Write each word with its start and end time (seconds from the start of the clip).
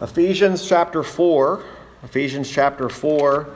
Ephesians 0.00 0.64
chapter 0.68 1.02
4, 1.02 1.64
Ephesians 2.04 2.48
chapter 2.48 2.88
4 2.88 3.48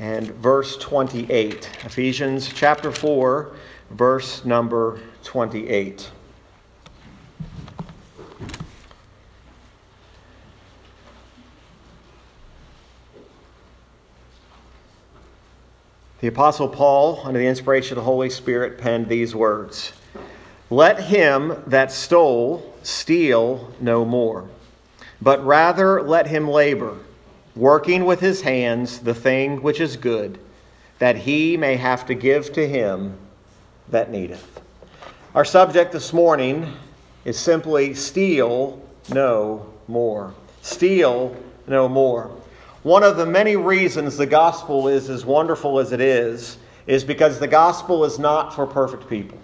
and 0.00 0.26
verse 0.34 0.76
28. 0.76 1.70
Ephesians 1.84 2.52
chapter 2.52 2.92
4, 2.92 3.52
verse 3.92 4.44
number 4.44 5.00
28. 5.24 6.10
The 16.20 16.26
Apostle 16.26 16.68
Paul, 16.68 17.22
under 17.24 17.38
the 17.38 17.46
inspiration 17.46 17.96
of 17.96 18.04
the 18.04 18.10
Holy 18.10 18.28
Spirit, 18.28 18.76
penned 18.76 19.08
these 19.08 19.34
words 19.34 19.92
Let 20.68 21.00
him 21.00 21.62
that 21.66 21.90
stole 21.90 22.74
steal 22.82 23.72
no 23.80 24.04
more, 24.04 24.50
but 25.20 25.44
rather 25.44 26.02
let 26.02 26.26
him 26.26 26.48
labor, 26.48 26.96
working 27.56 28.04
with 28.04 28.20
his 28.20 28.40
hands 28.40 29.00
the 29.00 29.14
thing 29.14 29.62
which 29.62 29.80
is 29.80 29.96
good, 29.96 30.38
that 30.98 31.16
he 31.16 31.56
may 31.56 31.76
have 31.76 32.06
to 32.06 32.14
give 32.14 32.52
to 32.52 32.66
him 32.66 33.16
that 33.88 34.10
needeth. 34.10 34.60
Our 35.34 35.44
subject 35.44 35.92
this 35.92 36.12
morning 36.12 36.72
is 37.24 37.38
simply 37.38 37.94
steal 37.94 38.82
no 39.10 39.72
more. 39.86 40.34
Steal 40.62 41.36
no 41.66 41.88
more. 41.88 42.30
One 42.82 43.02
of 43.02 43.16
the 43.16 43.26
many 43.26 43.56
reasons 43.56 44.16
the 44.16 44.26
gospel 44.26 44.88
is 44.88 45.10
as 45.10 45.24
wonderful 45.24 45.78
as 45.78 45.92
it 45.92 46.00
is, 46.00 46.58
is 46.86 47.04
because 47.04 47.38
the 47.38 47.48
gospel 47.48 48.04
is 48.04 48.18
not 48.18 48.54
for 48.54 48.66
perfect 48.66 49.08
people. 49.08 49.38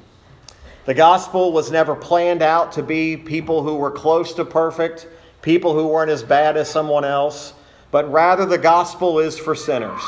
The 0.86 0.94
gospel 0.94 1.52
was 1.52 1.70
never 1.70 1.94
planned 1.94 2.42
out 2.42 2.72
to 2.72 2.82
be 2.82 3.16
people 3.16 3.62
who 3.62 3.76
were 3.76 3.90
close 3.90 4.32
to 4.34 4.44
perfect, 4.44 5.06
people 5.44 5.74
who 5.74 5.86
weren't 5.86 6.10
as 6.10 6.22
bad 6.22 6.56
as 6.56 6.70
someone 6.70 7.04
else, 7.04 7.52
but 7.90 8.10
rather 8.10 8.46
the 8.46 8.56
gospel 8.56 9.18
is 9.18 9.38
for 9.38 9.54
sinners. 9.54 10.00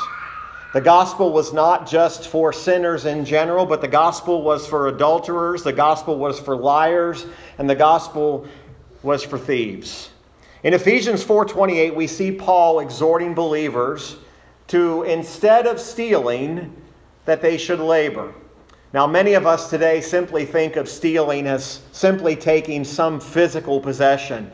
The 0.72 0.80
gospel 0.80 1.30
was 1.30 1.52
not 1.52 1.86
just 1.86 2.28
for 2.28 2.54
sinners 2.54 3.04
in 3.04 3.22
general, 3.22 3.66
but 3.66 3.82
the 3.82 3.88
gospel 3.88 4.40
was 4.40 4.66
for 4.66 4.88
adulterers, 4.88 5.62
the 5.62 5.74
gospel 5.74 6.16
was 6.16 6.40
for 6.40 6.56
liars, 6.56 7.26
and 7.58 7.68
the 7.68 7.74
gospel 7.74 8.48
was 9.02 9.22
for 9.22 9.38
thieves. 9.38 10.08
In 10.62 10.72
Ephesians 10.72 11.22
4:28 11.22 11.94
we 11.94 12.06
see 12.06 12.32
Paul 12.32 12.80
exhorting 12.80 13.34
believers 13.34 14.16
to 14.68 15.02
instead 15.02 15.66
of 15.66 15.78
stealing 15.78 16.74
that 17.26 17.42
they 17.42 17.58
should 17.58 17.78
labor. 17.78 18.32
Now 18.94 19.06
many 19.06 19.34
of 19.34 19.46
us 19.46 19.68
today 19.68 20.00
simply 20.00 20.46
think 20.46 20.76
of 20.76 20.88
stealing 20.88 21.46
as 21.46 21.80
simply 21.92 22.36
taking 22.36 22.84
some 22.84 23.20
physical 23.20 23.80
possession. 23.80 24.50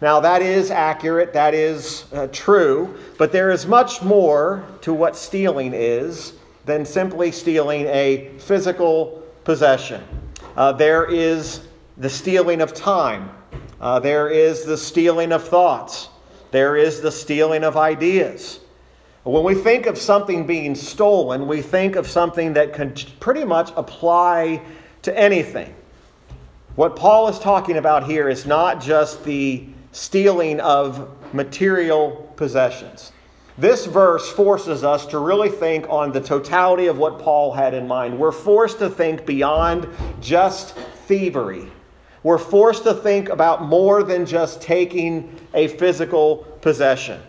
Now 0.00 0.20
that 0.20 0.42
is 0.42 0.70
accurate, 0.70 1.32
that 1.32 1.54
is 1.54 2.04
uh, 2.12 2.26
true, 2.30 2.98
but 3.16 3.32
there 3.32 3.50
is 3.50 3.66
much 3.66 4.02
more 4.02 4.62
to 4.82 4.92
what 4.92 5.16
stealing 5.16 5.72
is 5.74 6.34
than 6.66 6.84
simply 6.84 7.32
stealing 7.32 7.86
a 7.86 8.30
physical 8.38 9.22
possession. 9.44 10.02
Uh, 10.56 10.72
there 10.72 11.06
is 11.06 11.66
the 11.96 12.10
stealing 12.10 12.60
of 12.60 12.74
time. 12.74 13.30
Uh, 13.80 13.98
there 13.98 14.28
is 14.28 14.64
the 14.64 14.76
stealing 14.76 15.32
of 15.32 15.46
thoughts. 15.46 16.08
There 16.50 16.76
is 16.76 17.00
the 17.00 17.12
stealing 17.12 17.64
of 17.64 17.76
ideas. 17.76 18.60
When 19.22 19.44
we 19.44 19.54
think 19.54 19.86
of 19.86 19.98
something 19.98 20.46
being 20.46 20.74
stolen, 20.74 21.48
we 21.48 21.62
think 21.62 21.96
of 21.96 22.06
something 22.06 22.52
that 22.52 22.72
can 22.72 22.94
pretty 23.18 23.44
much 23.44 23.72
apply 23.76 24.62
to 25.02 25.18
anything. 25.18 25.74
What 26.76 26.96
Paul 26.96 27.28
is 27.28 27.38
talking 27.38 27.76
about 27.78 28.04
here 28.04 28.28
is 28.28 28.46
not 28.46 28.80
just 28.80 29.24
the 29.24 29.66
stealing 29.96 30.60
of 30.60 31.08
material 31.32 32.32
possessions. 32.36 33.12
This 33.58 33.86
verse 33.86 34.30
forces 34.30 34.84
us 34.84 35.06
to 35.06 35.18
really 35.18 35.48
think 35.48 35.88
on 35.88 36.12
the 36.12 36.20
totality 36.20 36.86
of 36.86 36.98
what 36.98 37.18
Paul 37.18 37.52
had 37.52 37.72
in 37.72 37.88
mind. 37.88 38.18
We're 38.18 38.32
forced 38.32 38.78
to 38.80 38.90
think 38.90 39.24
beyond 39.24 39.88
just 40.20 40.76
thievery 40.76 41.70
we're 42.26 42.38
forced 42.38 42.82
to 42.82 42.92
think 42.92 43.28
about 43.28 43.62
more 43.62 44.02
than 44.02 44.26
just 44.26 44.60
taking 44.60 45.32
a 45.54 45.68
physical 45.68 46.38
possession. 46.60 47.22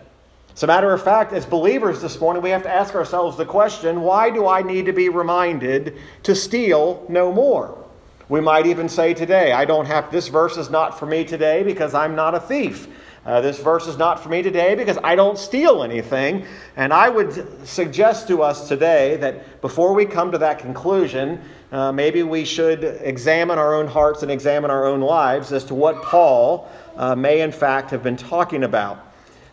As 0.56 0.64
a 0.64 0.68
matter 0.68 0.92
of 0.92 1.04
fact, 1.04 1.34
as 1.34 1.46
believers 1.46 2.02
this 2.02 2.20
morning, 2.20 2.42
we 2.42 2.50
have 2.50 2.64
to 2.64 2.74
ask 2.74 2.96
ourselves 2.96 3.38
the 3.38 3.46
question 3.46 4.02
why 4.02 4.32
do 4.32 4.48
I 4.48 4.64
need 4.64 4.88
to 4.88 4.94
be 4.94 5.10
reminded 5.10 6.00
to 6.24 6.34
steal 6.34 7.06
no 7.10 7.32
more? 7.32 7.87
We 8.30 8.42
might 8.42 8.66
even 8.66 8.90
say 8.90 9.14
today, 9.14 9.54
I 9.54 9.64
don't 9.64 9.86
have, 9.86 10.12
this 10.12 10.28
verse 10.28 10.58
is 10.58 10.70
not 10.70 11.00
for 11.00 11.06
me 11.06 11.24
today 11.24 11.64
because 11.64 11.94
I'm 11.94 12.16
not 12.16 12.36
a 12.36 12.40
thief. 12.40 12.88
Uh, 13.26 13.42
this 13.42 13.60
verse 13.60 13.88
is 13.88 13.98
not 13.98 14.22
for 14.22 14.30
me 14.30 14.42
today 14.42 14.76
because 14.76 14.98
I 15.04 15.16
don't 15.16 15.38
steal 15.38 15.84
anything. 15.84 16.46
And 16.76 16.94
I 16.94 17.10
would 17.10 17.68
suggest 17.68 18.28
to 18.28 18.42
us 18.42 18.68
today 18.68 19.18
that 19.18 19.62
before 19.62 19.94
we 19.94 20.06
come 20.06 20.32
to 20.32 20.38
that 20.38 20.60
conclusion, 20.60 21.42
uh, 21.72 21.92
maybe 21.92 22.24
we 22.24 22.46
should 22.46 22.84
examine 22.84 23.58
our 23.58 23.76
own 23.76 23.88
hearts 23.88 24.24
and 24.24 24.32
examine 24.32 24.72
our 24.72 24.86
own 24.86 25.02
lives 25.02 25.52
as 25.52 25.64
to 25.66 25.76
what 25.76 26.02
Paul 26.04 26.70
uh, 26.96 27.16
may, 27.16 27.42
in 27.42 27.52
fact, 27.52 27.92
have 27.92 28.04
been 28.04 28.18
talking 28.18 28.64
about. 28.64 29.06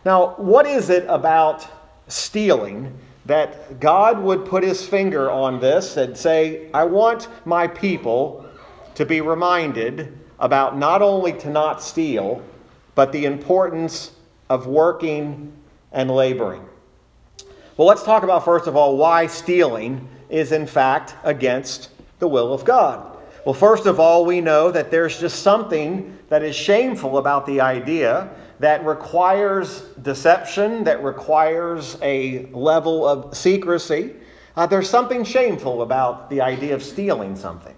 Now, 0.05 0.35
what 0.35 0.65
is 0.65 0.89
it 0.89 1.05
about 1.09 1.67
stealing 2.07 2.97
that 3.25 3.79
God 3.79 4.21
would 4.21 4.45
put 4.45 4.63
his 4.63 4.87
finger 4.87 5.31
on 5.31 5.59
this 5.59 5.97
and 5.97 6.15
say, 6.15 6.69
I 6.73 6.83
want 6.83 7.27
my 7.45 7.67
people 7.67 8.44
to 8.95 9.05
be 9.05 9.21
reminded 9.21 10.17
about 10.39 10.77
not 10.77 11.01
only 11.01 11.33
to 11.33 11.49
not 11.49 11.81
steal, 11.81 12.43
but 12.95 13.11
the 13.11 13.25
importance 13.25 14.11
of 14.49 14.67
working 14.67 15.53
and 15.91 16.09
laboring? 16.11 16.65
Well, 17.77 17.87
let's 17.87 18.03
talk 18.03 18.23
about, 18.23 18.45
first 18.45 18.67
of 18.67 18.75
all, 18.75 18.97
why 18.97 19.27
stealing 19.27 20.07
is, 20.29 20.51
in 20.51 20.65
fact, 20.65 21.15
against 21.23 21.89
the 22.19 22.27
will 22.27 22.53
of 22.53 22.63
God? 22.63 23.17
Well, 23.45 23.53
first 23.53 23.85
of 23.85 23.99
all, 23.99 24.25
we 24.25 24.41
know 24.41 24.71
that 24.71 24.91
there's 24.91 25.19
just 25.19 25.43
something 25.43 26.17
that 26.29 26.41
is 26.41 26.55
shameful 26.55 27.17
about 27.17 27.45
the 27.45 27.61
idea 27.61 28.29
that 28.59 28.83
requires 28.85 29.81
deception, 30.01 30.83
that 30.85 31.03
requires 31.03 31.97
a 32.01 32.45
level 32.47 33.05
of 33.07 33.35
secrecy. 33.35 34.15
Uh, 34.55 34.65
there's 34.65 34.89
something 34.89 35.23
shameful 35.23 35.81
about 35.81 36.29
the 36.29 36.41
idea 36.41 36.73
of 36.73 36.81
stealing 36.81 37.35
something. 37.35 37.75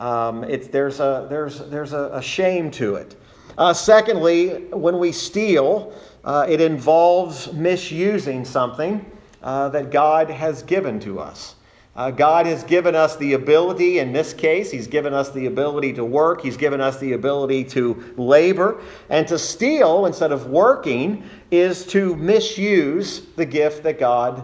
Um, 0.00 0.44
it's, 0.44 0.66
there's 0.66 0.98
a, 0.98 1.26
there's, 1.28 1.58
there's 1.68 1.92
a, 1.92 2.10
a 2.14 2.22
shame 2.22 2.70
to 2.72 2.94
it. 2.94 3.14
Uh, 3.58 3.74
secondly, 3.74 4.64
when 4.70 4.98
we 4.98 5.12
steal, 5.12 5.92
uh, 6.24 6.46
it 6.48 6.62
involves 6.62 7.52
misusing 7.52 8.44
something 8.44 9.04
uh, 9.42 9.68
that 9.68 9.90
God 9.90 10.30
has 10.30 10.62
given 10.62 10.98
to 11.00 11.20
us. 11.20 11.56
Uh, 11.96 12.10
God 12.10 12.46
has 12.46 12.64
given 12.64 12.94
us 12.94 13.16
the 13.16 13.34
ability, 13.34 13.98
in 13.98 14.10
this 14.10 14.32
case, 14.32 14.70
He's 14.70 14.86
given 14.86 15.12
us 15.12 15.32
the 15.32 15.44
ability 15.46 15.92
to 15.94 16.04
work, 16.04 16.40
He's 16.40 16.56
given 16.56 16.80
us 16.80 16.98
the 16.98 17.12
ability 17.12 17.64
to 17.64 18.14
labor. 18.16 18.80
And 19.10 19.28
to 19.28 19.38
steal 19.38 20.06
instead 20.06 20.32
of 20.32 20.46
working 20.46 21.28
is 21.50 21.84
to 21.88 22.16
misuse 22.16 23.26
the 23.36 23.44
gift 23.44 23.82
that 23.82 23.98
God 23.98 24.42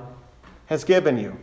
has 0.66 0.84
given 0.84 1.16
you. 1.16 1.34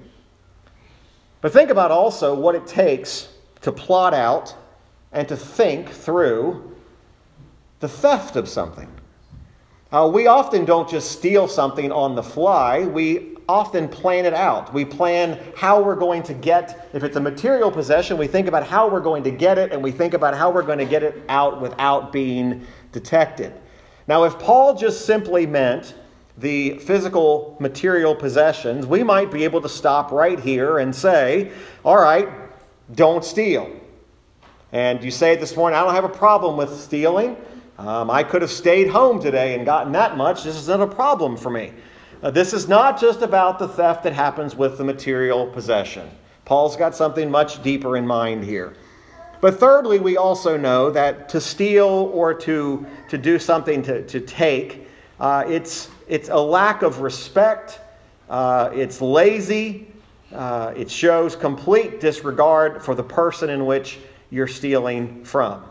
But 1.41 1.51
think 1.51 1.71
about 1.71 1.89
also 1.89 2.35
what 2.35 2.53
it 2.53 2.67
takes 2.67 3.32
to 3.63 3.71
plot 3.71 4.13
out 4.13 4.55
and 5.11 5.27
to 5.27 5.35
think 5.35 5.89
through 5.89 6.75
the 7.79 7.87
theft 7.87 8.35
of 8.35 8.47
something. 8.47 8.89
Uh, 9.91 10.09
we 10.11 10.27
often 10.27 10.65
don't 10.65 10.89
just 10.89 11.11
steal 11.11 11.47
something 11.47 11.91
on 11.91 12.15
the 12.15 12.23
fly. 12.23 12.85
We 12.85 13.37
often 13.47 13.87
plan 13.87 14.25
it 14.25 14.33
out. 14.33 14.73
We 14.73 14.85
plan 14.85 15.39
how 15.55 15.81
we're 15.81 15.95
going 15.95 16.23
to 16.23 16.33
get, 16.33 16.89
if 16.93 17.03
it's 17.03 17.15
a 17.15 17.19
material 17.19 17.69
possession, 17.69 18.17
we 18.17 18.27
think 18.27 18.47
about 18.47 18.65
how 18.65 18.89
we're 18.89 19.01
going 19.01 19.23
to 19.23 19.31
get 19.31 19.57
it, 19.57 19.71
and 19.71 19.83
we 19.83 19.91
think 19.91 20.13
about 20.13 20.35
how 20.35 20.49
we're 20.49 20.63
going 20.63 20.79
to 20.79 20.85
get 20.85 21.03
it 21.03 21.23
out 21.29 21.61
without 21.61 22.11
being 22.11 22.65
detected. 22.91 23.53
Now, 24.07 24.23
if 24.23 24.37
Paul 24.39 24.75
just 24.75 25.05
simply 25.05 25.45
meant 25.45 25.93
the 26.37 26.79
physical 26.79 27.55
material 27.59 28.15
possessions, 28.15 28.87
we 28.87 29.03
might 29.03 29.31
be 29.31 29.43
able 29.43 29.61
to 29.61 29.69
stop 29.69 30.11
right 30.11 30.39
here 30.39 30.79
and 30.79 30.95
say, 30.95 31.51
all 31.85 31.97
right, 31.97 32.27
don't 32.93 33.23
steal. 33.23 33.69
And 34.71 35.03
you 35.03 35.11
say 35.11 35.33
it 35.33 35.39
this 35.39 35.55
morning, 35.55 35.77
I 35.77 35.83
don't 35.83 35.93
have 35.93 36.03
a 36.03 36.09
problem 36.09 36.57
with 36.57 36.75
stealing. 36.79 37.37
Um, 37.77 38.09
I 38.09 38.23
could 38.23 38.41
have 38.41 38.51
stayed 38.51 38.87
home 38.87 39.21
today 39.21 39.55
and 39.55 39.65
gotten 39.65 39.91
that 39.93 40.17
much. 40.17 40.43
This 40.43 40.55
isn't 40.55 40.81
a 40.81 40.87
problem 40.87 41.37
for 41.37 41.49
me. 41.49 41.73
Uh, 42.21 42.31
this 42.31 42.53
is 42.53 42.67
not 42.67 42.99
just 42.99 43.21
about 43.21 43.59
the 43.59 43.67
theft 43.67 44.03
that 44.03 44.13
happens 44.13 44.55
with 44.55 44.77
the 44.77 44.83
material 44.83 45.47
possession. 45.47 46.09
Paul's 46.45 46.75
got 46.75 46.95
something 46.95 47.29
much 47.29 47.61
deeper 47.63 47.97
in 47.97 48.05
mind 48.05 48.43
here. 48.43 48.75
But 49.41 49.59
thirdly, 49.59 49.99
we 49.99 50.17
also 50.17 50.55
know 50.55 50.89
that 50.91 51.27
to 51.29 51.41
steal 51.41 52.09
or 52.13 52.33
to, 52.33 52.85
to 53.09 53.17
do 53.17 53.37
something 53.37 53.81
to, 53.83 54.05
to 54.07 54.21
take, 54.21 54.87
uh, 55.19 55.43
it's, 55.47 55.89
it's 56.07 56.29
a 56.29 56.37
lack 56.37 56.81
of 56.81 57.01
respect, 57.01 57.81
uh, 58.29 58.69
it's 58.73 59.01
lazy, 59.01 59.92
uh, 60.33 60.73
it 60.75 60.89
shows 60.89 61.35
complete 61.35 61.99
disregard 61.99 62.83
for 62.83 62.95
the 62.95 63.03
person 63.03 63.49
in 63.49 63.65
which 63.65 63.99
you're 64.29 64.47
stealing 64.47 65.23
from. 65.23 65.63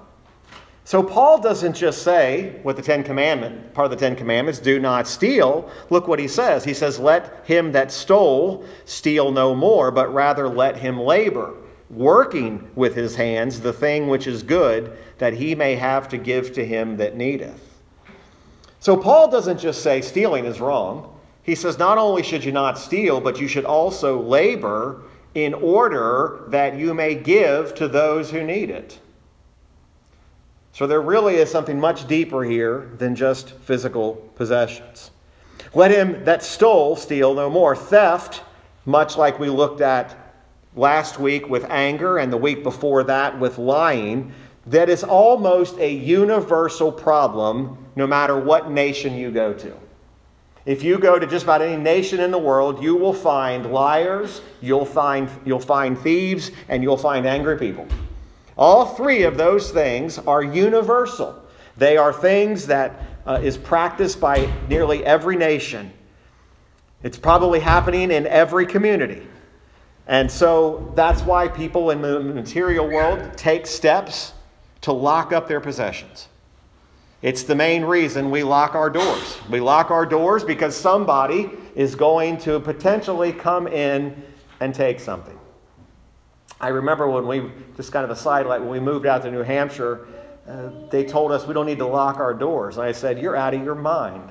So 0.84 1.02
Paul 1.02 1.40
doesn't 1.40 1.74
just 1.74 2.02
say 2.02 2.58
what 2.64 2.76
the 2.76 2.82
Ten 2.82 3.04
Commandment, 3.04 3.72
part 3.72 3.84
of 3.84 3.90
the 3.92 3.96
Ten 3.96 4.16
Commandments, 4.16 4.58
do 4.58 4.80
not 4.80 5.06
steal. 5.06 5.70
Look 5.90 6.08
what 6.08 6.18
he 6.18 6.26
says. 6.26 6.64
He 6.64 6.74
says, 6.74 6.98
Let 6.98 7.46
him 7.46 7.70
that 7.72 7.92
stole 7.92 8.64
steal 8.84 9.30
no 9.30 9.54
more, 9.54 9.90
but 9.90 10.12
rather 10.12 10.48
let 10.48 10.76
him 10.76 10.98
labor, 10.98 11.54
working 11.88 12.68
with 12.74 12.96
his 12.96 13.14
hands 13.14 13.60
the 13.60 13.72
thing 13.72 14.08
which 14.08 14.26
is 14.26 14.42
good, 14.42 14.98
that 15.18 15.34
he 15.34 15.54
may 15.54 15.76
have 15.76 16.08
to 16.08 16.18
give 16.18 16.52
to 16.54 16.64
him 16.64 16.96
that 16.96 17.16
needeth. 17.16 17.80
So 18.80 18.96
Paul 18.96 19.30
doesn't 19.30 19.58
just 19.58 19.84
say 19.84 20.00
stealing 20.00 20.46
is 20.46 20.60
wrong. 20.60 21.16
He 21.42 21.54
says 21.54 21.78
not 21.78 21.98
only 21.98 22.22
should 22.22 22.44
you 22.44 22.52
not 22.52 22.78
steal, 22.78 23.20
but 23.20 23.40
you 23.40 23.48
should 23.48 23.64
also 23.64 24.20
labor 24.20 25.02
in 25.34 25.54
order 25.54 26.44
that 26.48 26.76
you 26.76 26.94
may 26.94 27.14
give 27.14 27.74
to 27.74 27.88
those 27.88 28.30
who 28.30 28.44
need 28.44 28.70
it. 28.70 28.98
So 30.72 30.86
there 30.86 31.02
really 31.02 31.36
is 31.36 31.50
something 31.50 31.78
much 31.78 32.06
deeper 32.06 32.44
here 32.44 32.90
than 32.98 33.14
just 33.14 33.50
physical 33.50 34.14
possessions. 34.36 35.10
Let 35.74 35.90
him 35.90 36.24
that 36.24 36.42
stole 36.42 36.96
steal 36.96 37.34
no 37.34 37.50
more. 37.50 37.74
Theft, 37.74 38.42
much 38.84 39.16
like 39.16 39.38
we 39.38 39.48
looked 39.48 39.80
at 39.80 40.16
last 40.74 41.18
week 41.18 41.48
with 41.48 41.64
anger 41.70 42.18
and 42.18 42.32
the 42.32 42.36
week 42.36 42.62
before 42.62 43.04
that 43.04 43.38
with 43.38 43.58
lying, 43.58 44.32
that 44.66 44.88
is 44.88 45.02
almost 45.02 45.76
a 45.78 45.92
universal 45.92 46.92
problem 46.92 47.78
no 47.96 48.06
matter 48.06 48.38
what 48.38 48.70
nation 48.70 49.14
you 49.14 49.30
go 49.30 49.52
to. 49.52 49.72
If 50.64 50.84
you 50.84 50.98
go 50.98 51.18
to 51.18 51.26
just 51.26 51.42
about 51.44 51.60
any 51.60 51.76
nation 51.76 52.20
in 52.20 52.30
the 52.30 52.38
world, 52.38 52.82
you 52.82 52.94
will 52.94 53.12
find 53.12 53.72
liars, 53.72 54.42
you'll 54.60 54.86
find, 54.86 55.28
you'll 55.44 55.58
find 55.58 55.98
thieves, 55.98 56.52
and 56.68 56.82
you'll 56.82 56.96
find 56.96 57.26
angry 57.26 57.58
people. 57.58 57.86
All 58.56 58.86
three 58.86 59.24
of 59.24 59.36
those 59.36 59.72
things 59.72 60.18
are 60.18 60.42
universal. 60.42 61.42
They 61.76 61.96
are 61.96 62.12
things 62.12 62.66
that 62.66 63.00
uh, 63.26 63.40
is 63.42 63.56
practiced 63.56 64.20
by 64.20 64.52
nearly 64.68 65.04
every 65.04 65.36
nation. 65.36 65.92
It's 67.02 67.18
probably 67.18 67.58
happening 67.58 68.12
in 68.12 68.26
every 68.28 68.66
community. 68.66 69.26
And 70.06 70.30
so 70.30 70.92
that's 70.94 71.22
why 71.22 71.48
people 71.48 71.90
in 71.90 72.02
the 72.02 72.20
material 72.20 72.86
world 72.86 73.36
take 73.36 73.66
steps 73.66 74.32
to 74.82 74.92
lock 74.92 75.32
up 75.32 75.48
their 75.48 75.60
possessions. 75.60 76.28
It's 77.22 77.44
the 77.44 77.54
main 77.54 77.84
reason 77.84 78.32
we 78.32 78.42
lock 78.42 78.74
our 78.74 78.90
doors. 78.90 79.38
We 79.48 79.60
lock 79.60 79.92
our 79.92 80.04
doors 80.04 80.42
because 80.42 80.76
somebody 80.76 81.50
is 81.76 81.94
going 81.94 82.36
to 82.38 82.58
potentially 82.58 83.32
come 83.32 83.68
in 83.68 84.20
and 84.58 84.74
take 84.74 84.98
something. 84.98 85.38
I 86.60 86.68
remember 86.68 87.08
when 87.08 87.26
we, 87.26 87.50
just 87.76 87.92
kind 87.92 88.04
of 88.04 88.10
a 88.10 88.16
sidelight, 88.16 88.60
when 88.60 88.70
we 88.70 88.80
moved 88.80 89.06
out 89.06 89.22
to 89.22 89.30
New 89.30 89.42
Hampshire, 89.42 90.06
uh, 90.48 90.70
they 90.90 91.04
told 91.04 91.30
us 91.30 91.46
we 91.46 91.54
don't 91.54 91.66
need 91.66 91.78
to 91.78 91.86
lock 91.86 92.16
our 92.16 92.34
doors. 92.34 92.76
And 92.76 92.84
I 92.84 92.92
said, 92.92 93.20
You're 93.20 93.36
out 93.36 93.54
of 93.54 93.62
your 93.62 93.76
mind. 93.76 94.28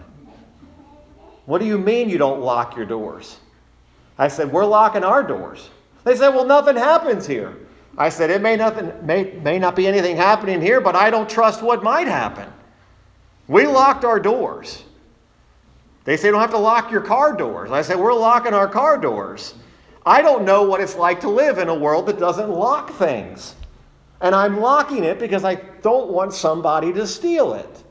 What 1.46 1.60
do 1.60 1.66
you 1.66 1.78
mean 1.78 2.10
you 2.10 2.18
don't 2.18 2.42
lock 2.42 2.76
your 2.76 2.86
doors? 2.86 3.38
I 4.18 4.28
said, 4.28 4.52
We're 4.52 4.66
locking 4.66 5.04
our 5.04 5.24
doors. 5.24 5.70
They 6.04 6.16
said, 6.16 6.30
Well, 6.30 6.46
nothing 6.46 6.76
happens 6.76 7.26
here. 7.26 7.58
I 7.98 8.10
said, 8.10 8.30
It 8.30 8.42
may, 8.42 8.58
nothing, 8.58 8.94
may, 9.06 9.32
may 9.44 9.60
not 9.60 9.76
be 9.78 9.88
anything 9.88 10.18
happening 10.18 10.62
here, 10.62 10.82
but 10.82 10.96
I 10.96 11.10
don't 11.10 11.30
trust 11.30 11.62
what 11.62 11.84
might 11.84 12.08
happen. 12.08 12.52
We 13.48 13.68
locked 13.68 14.06
our 14.06 14.20
doors. 14.20 14.84
They 16.04 16.18
say, 16.18 16.28
You 16.28 16.32
don't 16.32 16.42
have 16.42 16.52
to 16.52 16.58
lock 16.58 16.92
your 16.92 17.02
car 17.02 17.36
doors. 17.36 17.72
I 17.72 17.82
said, 17.82 18.00
We're 18.00 18.14
locking 18.14 18.54
our 18.54 18.68
car 18.68 18.98
doors. 18.98 19.54
I 20.06 20.22
don't 20.22 20.46
know 20.46 20.64
what 20.64 20.82
it's 20.82 20.96
like 20.96 21.22
to 21.22 21.30
live 21.30 21.58
in 21.58 21.70
a 21.70 21.76
world 21.76 22.08
that 22.08 22.18
doesn't 22.20 22.50
lock 22.50 22.92
things. 22.92 23.56
And 24.22 24.36
I'm 24.36 24.60
locking 24.60 25.04
it 25.04 25.20
because 25.20 25.44
I 25.44 25.56
don't 25.56 26.12
want 26.12 26.34
somebody 26.34 26.94
to 26.94 27.06
steal 27.06 27.54
it. 27.54 27.84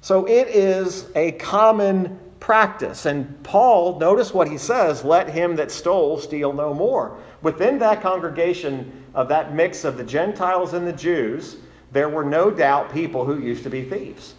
So 0.00 0.24
it 0.26 0.46
is 0.48 1.10
a 1.16 1.32
common 1.32 2.18
practice. 2.38 3.06
And 3.06 3.42
Paul, 3.42 3.98
notice 3.98 4.32
what 4.32 4.48
he 4.48 4.56
says 4.56 5.04
let 5.04 5.28
him 5.28 5.56
that 5.56 5.72
stole 5.72 6.16
steal 6.16 6.52
no 6.52 6.72
more. 6.72 7.18
Within 7.42 7.78
that 7.80 8.00
congregation 8.00 9.04
of 9.14 9.28
that 9.28 9.52
mix 9.52 9.84
of 9.84 9.96
the 9.96 10.04
Gentiles 10.04 10.72
and 10.72 10.86
the 10.86 10.92
Jews, 10.92 11.56
there 11.90 12.08
were 12.08 12.24
no 12.24 12.48
doubt 12.50 12.92
people 12.92 13.24
who 13.24 13.40
used 13.40 13.64
to 13.64 13.70
be 13.70 13.82
thieves. 13.82 14.35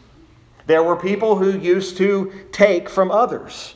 There 0.68 0.84
were 0.84 0.98
people 0.98 1.38
who 1.38 1.58
used 1.58 1.98
to 1.98 2.32
take 2.52 2.90
from 2.90 3.10
others. 3.10 3.76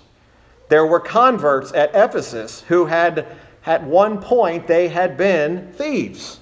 There 0.68 0.86
were 0.86 1.00
converts 1.00 1.72
at 1.74 1.90
Ephesus 1.96 2.62
who 2.68 2.86
had, 2.86 3.26
at 3.66 3.84
one 3.84 4.22
point, 4.22 4.68
they 4.68 4.90
had 4.90 5.18
been 5.18 5.72
thieves. 5.74 6.40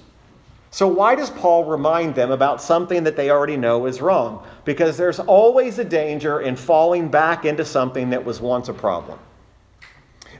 So, 0.72 0.86
why 0.86 1.14
does 1.16 1.30
Paul 1.30 1.64
remind 1.64 2.14
them 2.14 2.30
about 2.30 2.62
something 2.62 3.02
that 3.04 3.16
they 3.16 3.30
already 3.30 3.56
know 3.56 3.86
is 3.86 4.00
wrong? 4.00 4.46
Because 4.64 4.96
there's 4.96 5.18
always 5.18 5.78
a 5.80 5.84
danger 5.84 6.40
in 6.40 6.54
falling 6.54 7.08
back 7.08 7.44
into 7.44 7.64
something 7.64 8.10
that 8.10 8.24
was 8.24 8.40
once 8.40 8.68
a 8.68 8.74
problem. 8.74 9.18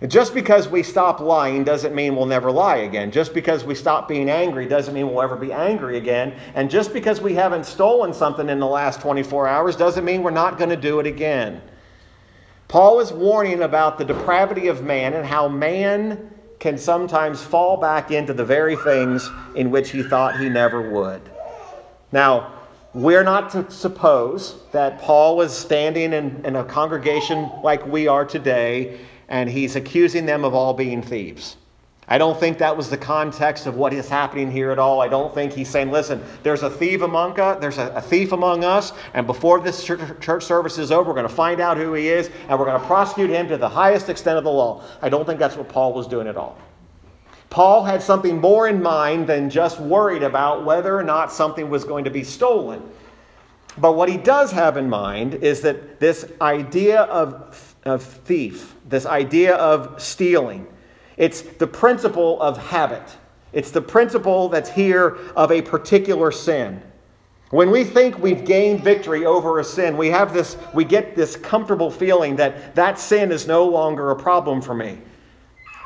Just 0.08 0.32
because 0.32 0.66
we 0.66 0.82
stop 0.82 1.20
lying 1.20 1.62
doesn't 1.62 1.94
mean 1.94 2.16
we'll 2.16 2.24
never 2.24 2.50
lie 2.50 2.78
again. 2.78 3.10
Just 3.10 3.34
because 3.34 3.64
we 3.64 3.74
stop 3.74 4.08
being 4.08 4.30
angry 4.30 4.66
doesn't 4.66 4.94
mean 4.94 5.08
we'll 5.08 5.20
ever 5.20 5.36
be 5.36 5.52
angry 5.52 5.98
again. 5.98 6.34
And 6.54 6.70
just 6.70 6.94
because 6.94 7.20
we 7.20 7.34
haven't 7.34 7.66
stolen 7.66 8.14
something 8.14 8.48
in 8.48 8.58
the 8.58 8.66
last 8.66 9.02
24 9.02 9.46
hours 9.46 9.76
doesn't 9.76 10.04
mean 10.04 10.22
we're 10.22 10.30
not 10.30 10.56
going 10.56 10.70
to 10.70 10.76
do 10.76 11.00
it 11.00 11.06
again. 11.06 11.60
Paul 12.68 13.00
is 13.00 13.12
warning 13.12 13.62
about 13.62 13.98
the 13.98 14.04
depravity 14.04 14.68
of 14.68 14.82
man 14.82 15.12
and 15.12 15.26
how 15.26 15.48
man 15.48 16.30
can 16.60 16.78
sometimes 16.78 17.42
fall 17.42 17.76
back 17.76 18.10
into 18.10 18.32
the 18.32 18.44
very 18.44 18.76
things 18.76 19.28
in 19.54 19.70
which 19.70 19.90
he 19.90 20.02
thought 20.02 20.38
he 20.38 20.48
never 20.48 20.90
would. 20.90 21.20
Now, 22.12 22.54
we're 22.94 23.24
not 23.24 23.50
to 23.50 23.70
suppose 23.70 24.62
that 24.72 25.00
Paul 25.00 25.36
was 25.36 25.56
standing 25.56 26.12
in, 26.12 26.44
in 26.44 26.56
a 26.56 26.64
congregation 26.64 27.50
like 27.62 27.86
we 27.86 28.08
are 28.08 28.24
today 28.24 28.98
and 29.30 29.48
he's 29.48 29.76
accusing 29.76 30.26
them 30.26 30.44
of 30.44 30.54
all 30.54 30.74
being 30.74 31.00
thieves. 31.00 31.56
I 32.08 32.18
don't 32.18 32.38
think 32.38 32.58
that 32.58 32.76
was 32.76 32.90
the 32.90 32.96
context 32.96 33.66
of 33.66 33.76
what 33.76 33.92
is 33.92 34.08
happening 34.08 34.50
here 34.50 34.72
at 34.72 34.80
all. 34.80 35.00
I 35.00 35.06
don't 35.06 35.32
think 35.32 35.52
he's 35.52 35.68
saying, 35.68 35.92
listen, 35.92 36.20
there's 36.42 36.64
a 36.64 36.70
thief 36.70 37.02
among 37.02 37.38
us, 37.38 37.60
there's 37.60 37.78
a, 37.78 38.02
thief 38.02 38.32
among 38.32 38.64
us, 38.64 38.92
and 39.14 39.28
before 39.28 39.60
this 39.60 39.84
church 39.84 40.42
service 40.42 40.76
is 40.76 40.90
over, 40.90 41.10
we're 41.10 41.14
going 41.14 41.28
to 41.28 41.32
find 41.32 41.60
out 41.60 41.76
who 41.76 41.94
he 41.94 42.08
is, 42.08 42.28
and 42.48 42.58
we're 42.58 42.64
going 42.64 42.80
to 42.80 42.86
prosecute 42.88 43.30
him 43.30 43.46
to 43.46 43.56
the 43.56 43.68
highest 43.68 44.08
extent 44.08 44.36
of 44.36 44.42
the 44.42 44.50
law. 44.50 44.82
I 45.00 45.08
don't 45.08 45.24
think 45.24 45.38
that's 45.38 45.56
what 45.56 45.68
Paul 45.68 45.92
was 45.92 46.08
doing 46.08 46.26
at 46.26 46.36
all. 46.36 46.58
Paul 47.48 47.84
had 47.84 48.02
something 48.02 48.40
more 48.40 48.66
in 48.66 48.82
mind 48.82 49.28
than 49.28 49.48
just 49.48 49.78
worried 49.78 50.24
about 50.24 50.64
whether 50.64 50.96
or 50.96 51.04
not 51.04 51.32
something 51.32 51.70
was 51.70 51.84
going 51.84 52.04
to 52.04 52.10
be 52.10 52.24
stolen. 52.24 52.82
But 53.78 53.92
what 53.92 54.08
he 54.08 54.16
does 54.16 54.50
have 54.50 54.76
in 54.76 54.90
mind 54.90 55.34
is 55.34 55.60
that 55.60 56.00
this 56.00 56.30
idea 56.40 57.02
of, 57.02 57.69
of 57.90 58.02
thief, 58.02 58.74
this 58.88 59.04
idea 59.04 59.56
of 59.56 60.00
stealing, 60.00 60.66
it's 61.16 61.42
the 61.42 61.66
principle 61.66 62.40
of 62.40 62.56
habit. 62.56 63.02
It's 63.52 63.70
the 63.70 63.82
principle 63.82 64.48
that's 64.48 64.70
here 64.70 65.18
of 65.36 65.52
a 65.52 65.60
particular 65.60 66.32
sin. 66.32 66.82
When 67.50 67.70
we 67.70 67.82
think 67.82 68.18
we've 68.18 68.44
gained 68.44 68.84
victory 68.84 69.26
over 69.26 69.58
a 69.58 69.64
sin, 69.64 69.96
we 69.96 70.08
have 70.08 70.32
this 70.32 70.56
we 70.72 70.84
get 70.84 71.16
this 71.16 71.34
comfortable 71.34 71.90
feeling 71.90 72.36
that 72.36 72.74
that 72.76 72.98
sin 72.98 73.32
is 73.32 73.48
no 73.48 73.66
longer 73.66 74.12
a 74.12 74.16
problem 74.16 74.62
for 74.62 74.74
me. 74.74 74.98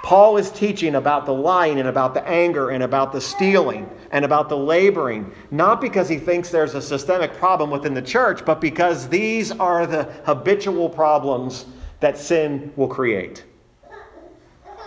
Paul 0.04 0.36
is 0.36 0.50
teaching 0.50 0.96
about 0.96 1.24
the 1.24 1.32
lying 1.32 1.80
and 1.80 1.88
about 1.88 2.12
the 2.12 2.22
anger 2.28 2.68
and 2.70 2.82
about 2.82 3.10
the 3.10 3.20
stealing 3.20 3.88
and 4.12 4.22
about 4.22 4.50
the 4.50 4.56
laboring, 4.56 5.32
not 5.50 5.80
because 5.80 6.06
he 6.06 6.18
thinks 6.18 6.50
there's 6.50 6.74
a 6.74 6.82
systemic 6.82 7.32
problem 7.32 7.70
within 7.70 7.94
the 7.94 8.02
church, 8.02 8.44
but 8.44 8.60
because 8.60 9.08
these 9.08 9.50
are 9.50 9.86
the 9.86 10.04
habitual 10.26 10.90
problems 10.90 11.64
that 12.04 12.18
sin 12.18 12.70
will 12.76 12.86
create. 12.86 13.44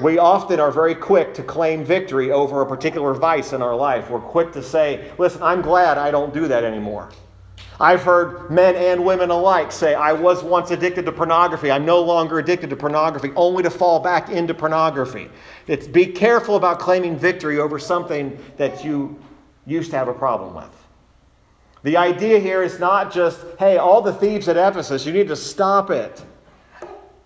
We 0.03 0.19
often 0.19 0.59
are 0.59 0.69
very 0.69 0.93
quick 0.93 1.33
to 1.33 1.41
claim 1.41 1.83
victory 1.83 2.31
over 2.31 2.61
a 2.61 2.65
particular 2.67 3.15
vice 3.15 3.53
in 3.53 3.63
our 3.63 3.75
life. 3.75 4.11
We're 4.11 4.19
quick 4.19 4.51
to 4.51 4.61
say, 4.61 5.11
listen, 5.17 5.41
I'm 5.41 5.63
glad 5.63 5.97
I 5.97 6.11
don't 6.11 6.31
do 6.31 6.47
that 6.47 6.63
anymore. 6.63 7.09
I've 7.79 8.03
heard 8.03 8.51
men 8.51 8.75
and 8.75 9.03
women 9.03 9.31
alike 9.31 9.71
say, 9.71 9.95
I 9.95 10.13
was 10.13 10.43
once 10.43 10.69
addicted 10.69 11.07
to 11.07 11.11
pornography. 11.11 11.71
I'm 11.71 11.87
no 11.87 12.03
longer 12.03 12.37
addicted 12.37 12.69
to 12.69 12.75
pornography, 12.75 13.31
only 13.35 13.63
to 13.63 13.71
fall 13.71 13.99
back 13.99 14.29
into 14.29 14.53
pornography. 14.53 15.27
It's 15.65 15.87
be 15.87 16.05
careful 16.05 16.55
about 16.55 16.77
claiming 16.77 17.17
victory 17.17 17.57
over 17.59 17.79
something 17.79 18.37
that 18.57 18.85
you 18.85 19.19
used 19.65 19.89
to 19.89 19.97
have 19.97 20.07
a 20.07 20.13
problem 20.13 20.53
with. 20.53 20.69
The 21.81 21.97
idea 21.97 22.37
here 22.37 22.61
is 22.61 22.79
not 22.79 23.11
just, 23.11 23.43
hey, 23.57 23.77
all 23.77 24.03
the 24.03 24.13
thieves 24.13 24.47
at 24.47 24.55
Ephesus, 24.55 25.03
you 25.03 25.13
need 25.13 25.29
to 25.29 25.35
stop 25.35 25.89
it. 25.89 26.23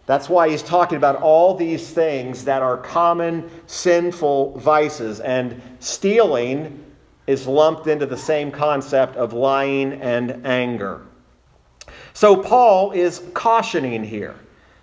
That's 0.06 0.30
why 0.30 0.50
he's 0.50 0.64
talking 0.64 0.98
about 0.98 1.22
all 1.22 1.54
these 1.56 1.90
things 1.90 2.44
that 2.46 2.62
are 2.62 2.78
common 2.78 3.50
sinful 3.68 4.58
vices. 4.58 5.20
And 5.20 5.62
stealing 5.80 6.84
is 7.28 7.48
lumped 7.48 7.88
into 7.88 8.06
the 8.06 8.18
same 8.18 8.52
concept 8.52 9.16
of 9.16 9.34
lying 9.34 9.94
and 9.94 10.46
anger. 10.46 11.02
So 12.14 12.36
Paul 12.36 12.92
is 12.92 13.22
cautioning 13.34 14.04
here. 14.04 14.36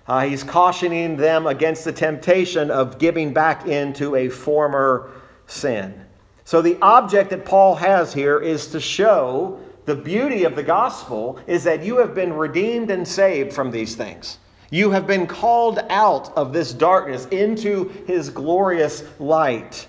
Uh, 0.06 0.24
he's 0.24 0.42
cautioning 0.42 1.16
them 1.16 1.46
against 1.46 1.84
the 1.84 1.92
temptation 1.92 2.70
of 2.70 2.98
giving 2.98 3.32
back 3.32 3.66
into 3.66 4.16
a 4.16 4.28
former 4.28 5.10
sin. 5.46 6.04
So 6.44 6.62
the 6.62 6.78
object 6.80 7.28
that 7.30 7.44
Paul 7.44 7.74
has 7.74 8.14
here 8.14 8.38
is 8.38 8.68
to 8.68 8.80
show 8.80 9.60
The 9.88 9.94
beauty 9.94 10.44
of 10.44 10.54
the 10.54 10.62
gospel 10.62 11.38
is 11.46 11.64
that 11.64 11.82
you 11.82 11.96
have 11.96 12.14
been 12.14 12.34
redeemed 12.34 12.90
and 12.90 13.08
saved 13.08 13.54
from 13.54 13.70
these 13.70 13.96
things. 13.96 14.36
You 14.70 14.90
have 14.90 15.06
been 15.06 15.26
called 15.26 15.78
out 15.88 16.36
of 16.36 16.52
this 16.52 16.72
darkness 16.72 17.26
into 17.26 17.88
his 18.06 18.28
glorious 18.28 19.02
light. 19.18 19.88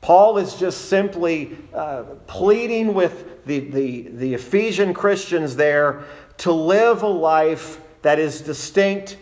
Paul 0.00 0.38
is 0.38 0.54
just 0.56 0.86
simply 0.86 1.58
uh, 1.74 2.04
pleading 2.26 2.94
with 2.94 3.44
the, 3.44 3.60
the, 3.60 4.08
the 4.12 4.34
Ephesian 4.34 4.94
Christians 4.94 5.54
there 5.54 6.04
to 6.38 6.52
live 6.52 7.02
a 7.02 7.08
life 7.08 7.80
that 8.00 8.18
is 8.18 8.40
distinct 8.40 9.18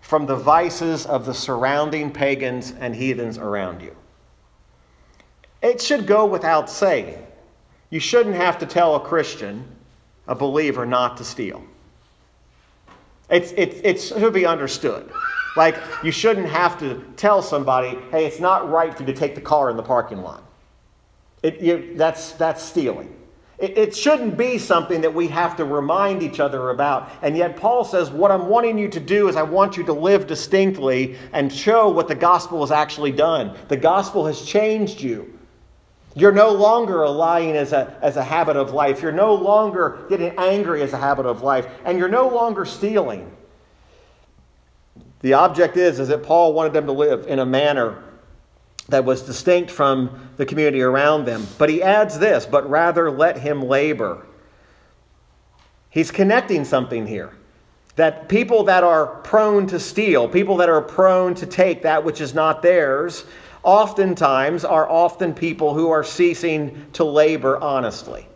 from 0.00 0.24
the 0.24 0.36
vices 0.36 1.04
of 1.04 1.26
the 1.26 1.34
surrounding 1.34 2.10
pagans 2.10 2.72
and 2.80 2.96
heathens 2.96 3.36
around 3.36 3.82
you. 3.82 3.94
It 5.60 5.82
should 5.82 6.06
go 6.06 6.24
without 6.24 6.70
saying. 6.70 7.26
You 7.90 8.00
shouldn't 8.00 8.36
have 8.36 8.58
to 8.60 8.66
tell 8.66 8.94
a 8.96 9.00
Christian, 9.00 9.64
a 10.26 10.34
believer, 10.34 10.86
not 10.86 11.18
to 11.18 11.24
steal. 11.24 11.62
It's, 13.30 13.52
it, 13.52 13.80
it 13.84 14.00
should 14.00 14.32
be 14.32 14.46
understood. 14.46 15.10
Like, 15.56 15.76
you 16.04 16.10
shouldn't 16.10 16.48
have 16.48 16.78
to 16.78 17.04
tell 17.16 17.42
somebody, 17.42 17.98
hey, 18.10 18.26
it's 18.26 18.40
not 18.40 18.70
right 18.70 18.94
for 18.94 19.02
you 19.02 19.06
to 19.06 19.18
take 19.18 19.34
the 19.34 19.40
car 19.40 19.70
in 19.70 19.76
the 19.76 19.82
parking 19.82 20.22
lot. 20.22 20.44
It, 21.42 21.60
you, 21.60 21.94
that's, 21.96 22.32
that's 22.32 22.62
stealing. 22.62 23.14
It, 23.58 23.76
it 23.76 23.96
shouldn't 23.96 24.36
be 24.36 24.56
something 24.58 25.00
that 25.00 25.12
we 25.12 25.28
have 25.28 25.56
to 25.56 25.64
remind 25.64 26.22
each 26.22 26.40
other 26.40 26.70
about. 26.70 27.10
And 27.22 27.36
yet, 27.36 27.56
Paul 27.56 27.84
says, 27.84 28.10
what 28.10 28.30
I'm 28.30 28.48
wanting 28.48 28.78
you 28.78 28.88
to 28.88 29.00
do 29.00 29.28
is 29.28 29.36
I 29.36 29.42
want 29.42 29.76
you 29.76 29.84
to 29.84 29.92
live 29.92 30.26
distinctly 30.26 31.16
and 31.32 31.52
show 31.52 31.88
what 31.88 32.08
the 32.08 32.14
gospel 32.14 32.60
has 32.60 32.70
actually 32.70 33.12
done. 33.12 33.56
The 33.68 33.76
gospel 33.76 34.26
has 34.26 34.42
changed 34.42 35.00
you. 35.00 35.37
You're 36.14 36.32
no 36.32 36.52
longer 36.52 37.08
lying 37.08 37.56
as 37.56 37.72
a, 37.72 37.96
as 38.02 38.16
a 38.16 38.24
habit 38.24 38.56
of 38.56 38.72
life. 38.72 39.02
You're 39.02 39.12
no 39.12 39.34
longer 39.34 40.04
getting 40.08 40.32
angry 40.38 40.82
as 40.82 40.92
a 40.92 40.98
habit 40.98 41.26
of 41.26 41.42
life. 41.42 41.66
And 41.84 41.98
you're 41.98 42.08
no 42.08 42.28
longer 42.28 42.64
stealing. 42.64 43.30
The 45.20 45.34
object 45.34 45.76
is, 45.76 46.00
is 46.00 46.08
that 46.08 46.22
Paul 46.22 46.54
wanted 46.54 46.72
them 46.72 46.86
to 46.86 46.92
live 46.92 47.26
in 47.26 47.38
a 47.38 47.46
manner 47.46 48.02
that 48.88 49.04
was 49.04 49.22
distinct 49.22 49.70
from 49.70 50.30
the 50.36 50.46
community 50.46 50.80
around 50.80 51.24
them. 51.24 51.46
But 51.58 51.68
he 51.68 51.82
adds 51.82 52.18
this, 52.18 52.46
but 52.46 52.68
rather 52.70 53.10
let 53.10 53.38
him 53.38 53.62
labor. 53.62 54.26
He's 55.90 56.10
connecting 56.10 56.64
something 56.64 57.06
here. 57.06 57.32
That 57.96 58.28
people 58.28 58.64
that 58.64 58.84
are 58.84 59.06
prone 59.06 59.66
to 59.68 59.80
steal, 59.80 60.28
people 60.28 60.56
that 60.58 60.68
are 60.68 60.80
prone 60.80 61.34
to 61.34 61.46
take 61.46 61.82
that 61.82 62.04
which 62.04 62.20
is 62.20 62.32
not 62.32 62.62
theirs, 62.62 63.24
oftentimes 63.62 64.64
are 64.64 64.88
often 64.88 65.34
people 65.34 65.74
who 65.74 65.90
are 65.90 66.04
ceasing 66.04 66.86
to 66.92 67.04
labor 67.04 67.58
honestly, 67.58 68.26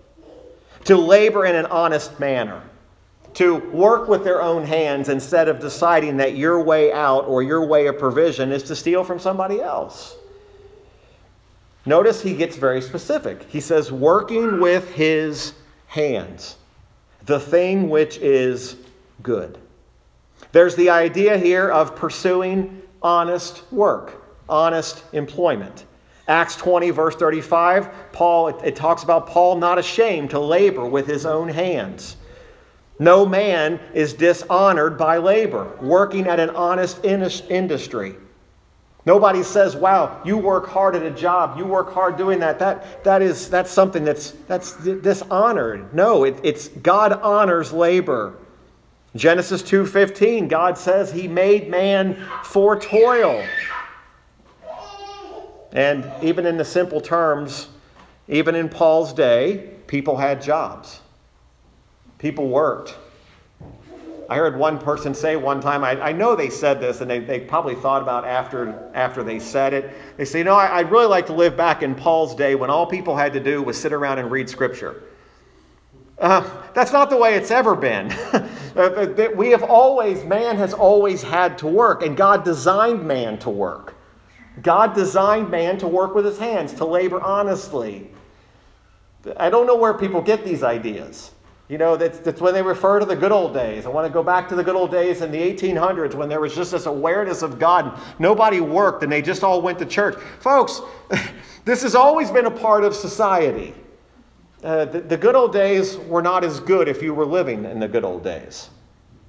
to 0.84 0.96
labor 0.96 1.46
in 1.46 1.54
an 1.54 1.66
honest 1.66 2.18
manner, 2.18 2.62
to 3.34 3.56
work 3.70 4.08
with 4.08 4.24
their 4.24 4.42
own 4.42 4.64
hands 4.64 5.08
instead 5.08 5.48
of 5.48 5.60
deciding 5.60 6.16
that 6.18 6.36
your 6.36 6.62
way 6.62 6.92
out 6.92 7.26
or 7.26 7.42
your 7.42 7.66
way 7.66 7.86
of 7.86 7.98
provision 7.98 8.52
is 8.52 8.62
to 8.64 8.76
steal 8.76 9.04
from 9.04 9.18
somebody 9.18 9.60
else. 9.60 10.16
Notice 11.84 12.22
he 12.22 12.34
gets 12.34 12.56
very 12.56 12.80
specific. 12.80 13.42
He 13.48 13.60
says, 13.60 13.90
working 13.90 14.60
with 14.60 14.88
his 14.92 15.54
hands, 15.86 16.56
the 17.24 17.40
thing 17.40 17.88
which 17.88 18.18
is 18.18 18.76
good. 19.22 19.58
There's 20.52 20.76
the 20.76 20.90
idea 20.90 21.38
here 21.38 21.70
of 21.70 21.96
pursuing 21.96 22.82
honest 23.02 23.70
work 23.72 24.21
honest 24.52 25.02
employment. 25.12 25.86
Acts 26.28 26.54
20, 26.56 26.90
verse 26.90 27.16
35, 27.16 28.12
Paul, 28.12 28.48
it, 28.48 28.56
it 28.62 28.76
talks 28.76 29.02
about 29.02 29.26
Paul 29.26 29.56
not 29.56 29.78
ashamed 29.78 30.30
to 30.30 30.38
labor 30.38 30.84
with 30.84 31.06
his 31.06 31.26
own 31.26 31.48
hands. 31.48 32.16
No 32.98 33.26
man 33.26 33.80
is 33.94 34.12
dishonored 34.12 34.96
by 34.96 35.16
labor, 35.16 35.76
working 35.80 36.28
at 36.28 36.38
an 36.38 36.50
honest 36.50 37.04
industry. 37.04 38.14
Nobody 39.04 39.42
says, 39.42 39.74
"Wow, 39.74 40.20
you 40.24 40.38
work 40.38 40.68
hard 40.68 40.94
at 40.94 41.02
a 41.02 41.10
job. 41.10 41.58
You 41.58 41.64
work 41.64 41.92
hard 41.92 42.16
doing 42.16 42.38
that." 42.38 42.60
That 42.60 43.02
that 43.02 43.20
is 43.20 43.50
that's 43.50 43.70
something 43.70 44.04
that's 44.04 44.32
that's 44.46 44.76
dishonored. 44.76 45.92
No, 45.92 46.22
it, 46.22 46.38
it's 46.44 46.68
God 46.68 47.12
honors 47.14 47.72
labor. 47.72 48.34
Genesis 49.16 49.62
2:15, 49.62 50.48
God 50.48 50.78
says 50.78 51.10
he 51.10 51.26
made 51.26 51.68
man 51.68 52.16
for 52.44 52.78
toil. 52.78 53.44
And 55.72 56.10
even 56.22 56.46
in 56.46 56.56
the 56.56 56.64
simple 56.64 57.00
terms, 57.00 57.68
even 58.28 58.54
in 58.54 58.68
Paul's 58.68 59.12
day, 59.12 59.70
people 59.86 60.16
had 60.16 60.42
jobs. 60.42 61.00
People 62.18 62.48
worked. 62.48 62.96
I 64.28 64.36
heard 64.36 64.56
one 64.56 64.78
person 64.78 65.14
say 65.14 65.36
one 65.36 65.60
time, 65.60 65.84
I, 65.84 66.00
I 66.00 66.12
know 66.12 66.34
they 66.34 66.48
said 66.48 66.80
this 66.80 67.00
and 67.00 67.10
they, 67.10 67.18
they 67.18 67.40
probably 67.40 67.74
thought 67.74 68.00
about 68.00 68.24
after, 68.24 68.90
after 68.94 69.22
they 69.22 69.38
said 69.38 69.74
it. 69.74 69.90
They 70.16 70.24
say, 70.24 70.38
you 70.38 70.44
know, 70.44 70.54
I, 70.54 70.78
I'd 70.78 70.90
really 70.90 71.06
like 71.06 71.26
to 71.26 71.34
live 71.34 71.56
back 71.56 71.82
in 71.82 71.94
Paul's 71.94 72.34
day 72.34 72.54
when 72.54 72.70
all 72.70 72.86
people 72.86 73.16
had 73.16 73.32
to 73.34 73.40
do 73.40 73.62
was 73.62 73.78
sit 73.78 73.92
around 73.92 74.18
and 74.18 74.30
read 74.30 74.48
scripture. 74.48 75.02
Uh, 76.18 76.48
that's 76.72 76.92
not 76.92 77.10
the 77.10 77.16
way 77.16 77.34
it's 77.34 77.50
ever 77.50 77.74
been. 77.74 78.14
Uh, 78.74 79.06
we 79.36 79.50
have 79.50 79.62
always, 79.62 80.24
man 80.24 80.56
has 80.56 80.72
always 80.72 81.20
had 81.20 81.58
to 81.58 81.66
work, 81.66 82.02
and 82.02 82.16
God 82.16 82.42
designed 82.42 83.06
man 83.06 83.36
to 83.36 83.50
work. 83.50 83.94
God 84.60 84.94
designed 84.94 85.50
man 85.50 85.78
to 85.78 85.88
work 85.88 86.14
with 86.14 86.26
his 86.26 86.38
hands, 86.38 86.74
to 86.74 86.84
labor 86.84 87.20
honestly. 87.20 88.10
I 89.36 89.50
don't 89.50 89.66
know 89.66 89.76
where 89.76 89.94
people 89.94 90.20
get 90.20 90.44
these 90.44 90.62
ideas. 90.62 91.30
You 91.68 91.78
know, 91.78 91.96
that's, 91.96 92.18
that's 92.18 92.40
when 92.40 92.52
they 92.52 92.60
refer 92.60 92.98
to 92.98 93.06
the 93.06 93.16
good 93.16 93.32
old 93.32 93.54
days. 93.54 93.86
I 93.86 93.88
want 93.88 94.06
to 94.06 94.12
go 94.12 94.22
back 94.22 94.48
to 94.50 94.54
the 94.54 94.62
good 94.62 94.76
old 94.76 94.90
days 94.90 95.22
in 95.22 95.30
the 95.30 95.38
1800s 95.38 96.14
when 96.14 96.28
there 96.28 96.40
was 96.40 96.54
just 96.54 96.72
this 96.72 96.84
awareness 96.84 97.40
of 97.40 97.58
God. 97.58 97.98
Nobody 98.18 98.60
worked 98.60 99.02
and 99.02 99.10
they 99.10 99.22
just 99.22 99.42
all 99.42 99.62
went 99.62 99.78
to 99.78 99.86
church. 99.86 100.20
Folks, 100.40 100.82
this 101.64 101.82
has 101.82 101.94
always 101.94 102.30
been 102.30 102.46
a 102.46 102.50
part 102.50 102.84
of 102.84 102.94
society. 102.94 103.72
Uh, 104.62 104.84
the, 104.84 105.00
the 105.00 105.16
good 105.16 105.34
old 105.34 105.52
days 105.52 105.96
were 105.96 106.20
not 106.20 106.44
as 106.44 106.60
good 106.60 106.88
if 106.88 107.02
you 107.02 107.14
were 107.14 107.24
living 107.24 107.64
in 107.64 107.80
the 107.80 107.88
good 107.88 108.04
old 108.04 108.22
days. 108.22 108.68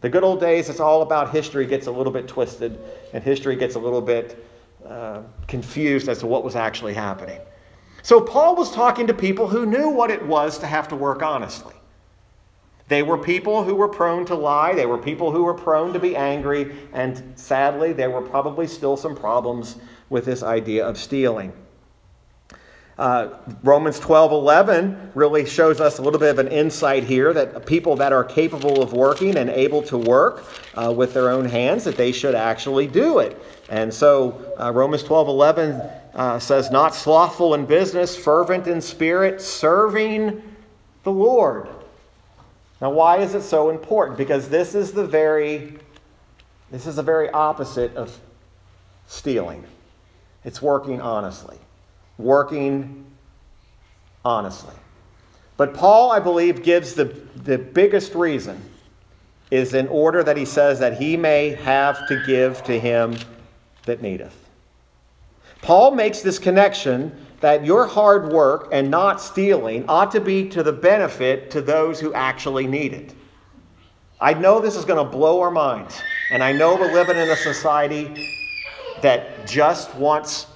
The 0.01 0.09
good 0.09 0.23
old 0.23 0.41
days, 0.41 0.67
it's 0.67 0.81
all 0.81 1.01
about 1.01 1.31
history 1.31 1.65
gets 1.65 1.87
a 1.87 1.91
little 1.91 2.11
bit 2.11 2.27
twisted 2.27 2.77
and 3.13 3.23
history 3.23 3.55
gets 3.55 3.75
a 3.75 3.79
little 3.79 4.01
bit 4.01 4.45
uh, 4.93 5.23
confused 5.47 6.07
as 6.07 6.19
to 6.19 6.27
what 6.27 6.43
was 6.43 6.55
actually 6.55 6.93
happening. 6.93 7.39
So 8.03 8.21
Paul 8.21 8.55
was 8.55 8.71
talking 8.71 9.07
to 9.07 9.13
people 9.13 9.47
who 9.47 9.65
knew 9.65 9.89
what 9.89 10.11
it 10.11 10.23
was 10.23 10.59
to 10.59 10.67
have 10.67 10.87
to 10.89 10.95
work 10.95 11.23
honestly. 11.23 11.73
They 12.89 13.01
were 13.01 13.17
people 13.17 13.63
who 13.63 13.73
were 13.73 13.87
prone 13.87 14.23
to 14.25 14.35
lie. 14.35 14.75
They 14.75 14.85
were 14.85 14.99
people 14.99 15.31
who 15.31 15.45
were 15.45 15.53
prone 15.55 15.93
to 15.93 15.99
be 15.99 16.15
angry. 16.15 16.75
And 16.93 17.33
sadly, 17.35 17.91
there 17.91 18.11
were 18.11 18.21
probably 18.21 18.67
still 18.67 18.95
some 18.95 19.15
problems 19.15 19.77
with 20.11 20.25
this 20.25 20.43
idea 20.43 20.85
of 20.85 20.97
stealing. 20.99 21.53
Uh, 22.97 23.29
Romans 23.63 23.99
12 23.99 24.31
11 24.31 25.11
really 25.15 25.45
shows 25.45 25.81
us 25.81 25.97
a 25.97 26.01
little 26.01 26.19
bit 26.19 26.29
of 26.29 26.37
an 26.37 26.47
insight 26.49 27.03
here 27.03 27.33
that 27.33 27.65
people 27.65 27.95
that 27.95 28.13
are 28.13 28.23
capable 28.23 28.83
of 28.83 28.93
working 28.93 29.37
and 29.37 29.49
able 29.49 29.81
to 29.81 29.97
work 29.97 30.45
uh, 30.75 30.93
with 30.95 31.13
their 31.13 31.29
own 31.29 31.45
hands, 31.45 31.83
that 31.83 31.97
they 31.97 32.11
should 32.11 32.35
actually 32.35 32.85
do 32.85 33.19
it. 33.19 33.39
And 33.69 33.91
so 33.91 34.53
uh, 34.59 34.71
Romans 34.71 35.01
12 35.03 35.27
11 35.27 35.71
uh, 36.13 36.37
says, 36.37 36.69
Not 36.69 36.93
slothful 36.93 37.55
in 37.55 37.65
business, 37.65 38.15
fervent 38.15 38.67
in 38.67 38.79
spirit, 38.79 39.41
serving 39.41 40.43
the 41.03 41.11
Lord. 41.11 41.67
Now, 42.79 42.91
why 42.91 43.17
is 43.19 43.33
it 43.33 43.41
so 43.41 43.69
important? 43.69 44.17
Because 44.17 44.49
this 44.49 44.75
is 44.75 44.91
the 44.91 45.05
very 45.05 45.79
this 46.69 46.87
is 46.87 46.95
the 46.95 47.03
very 47.03 47.29
opposite 47.29 47.95
of 47.95 48.19
stealing. 49.07 49.63
It's 50.43 50.61
working 50.61 50.99
honestly. 50.99 51.57
Working 52.17 53.05
honestly. 54.25 54.75
But 55.57 55.73
Paul, 55.73 56.11
I 56.11 56.19
believe, 56.19 56.63
gives 56.63 56.93
the, 56.93 57.05
the 57.43 57.57
biggest 57.57 58.15
reason 58.15 58.61
is 59.51 59.73
in 59.73 59.87
order 59.87 60.23
that 60.23 60.35
he 60.35 60.45
says 60.45 60.79
that 60.79 60.97
he 60.97 61.15
may 61.15 61.49
have 61.49 62.07
to 62.07 62.23
give 62.25 62.63
to 62.63 62.79
him 62.79 63.15
that 63.85 64.01
needeth. 64.01 64.35
Paul 65.61 65.91
makes 65.91 66.21
this 66.21 66.39
connection 66.39 67.15
that 67.39 67.63
your 67.63 67.85
hard 67.85 68.31
work 68.31 68.69
and 68.71 68.89
not 68.89 69.21
stealing 69.21 69.85
ought 69.87 70.11
to 70.11 70.19
be 70.19 70.49
to 70.49 70.63
the 70.63 70.73
benefit 70.73 71.51
to 71.51 71.61
those 71.61 71.99
who 71.99 72.13
actually 72.13 72.65
need 72.65 72.93
it. 72.93 73.13
I 74.19 74.33
know 74.33 74.59
this 74.59 74.75
is 74.75 74.85
going 74.85 75.05
to 75.05 75.09
blow 75.09 75.41
our 75.41 75.51
minds, 75.51 76.01
and 76.31 76.41
I 76.43 76.51
know 76.51 76.75
we're 76.75 76.91
living 76.91 77.17
in 77.17 77.29
a 77.29 77.35
society 77.35 78.29
that 79.01 79.45
just 79.45 79.93
wants 79.95 80.47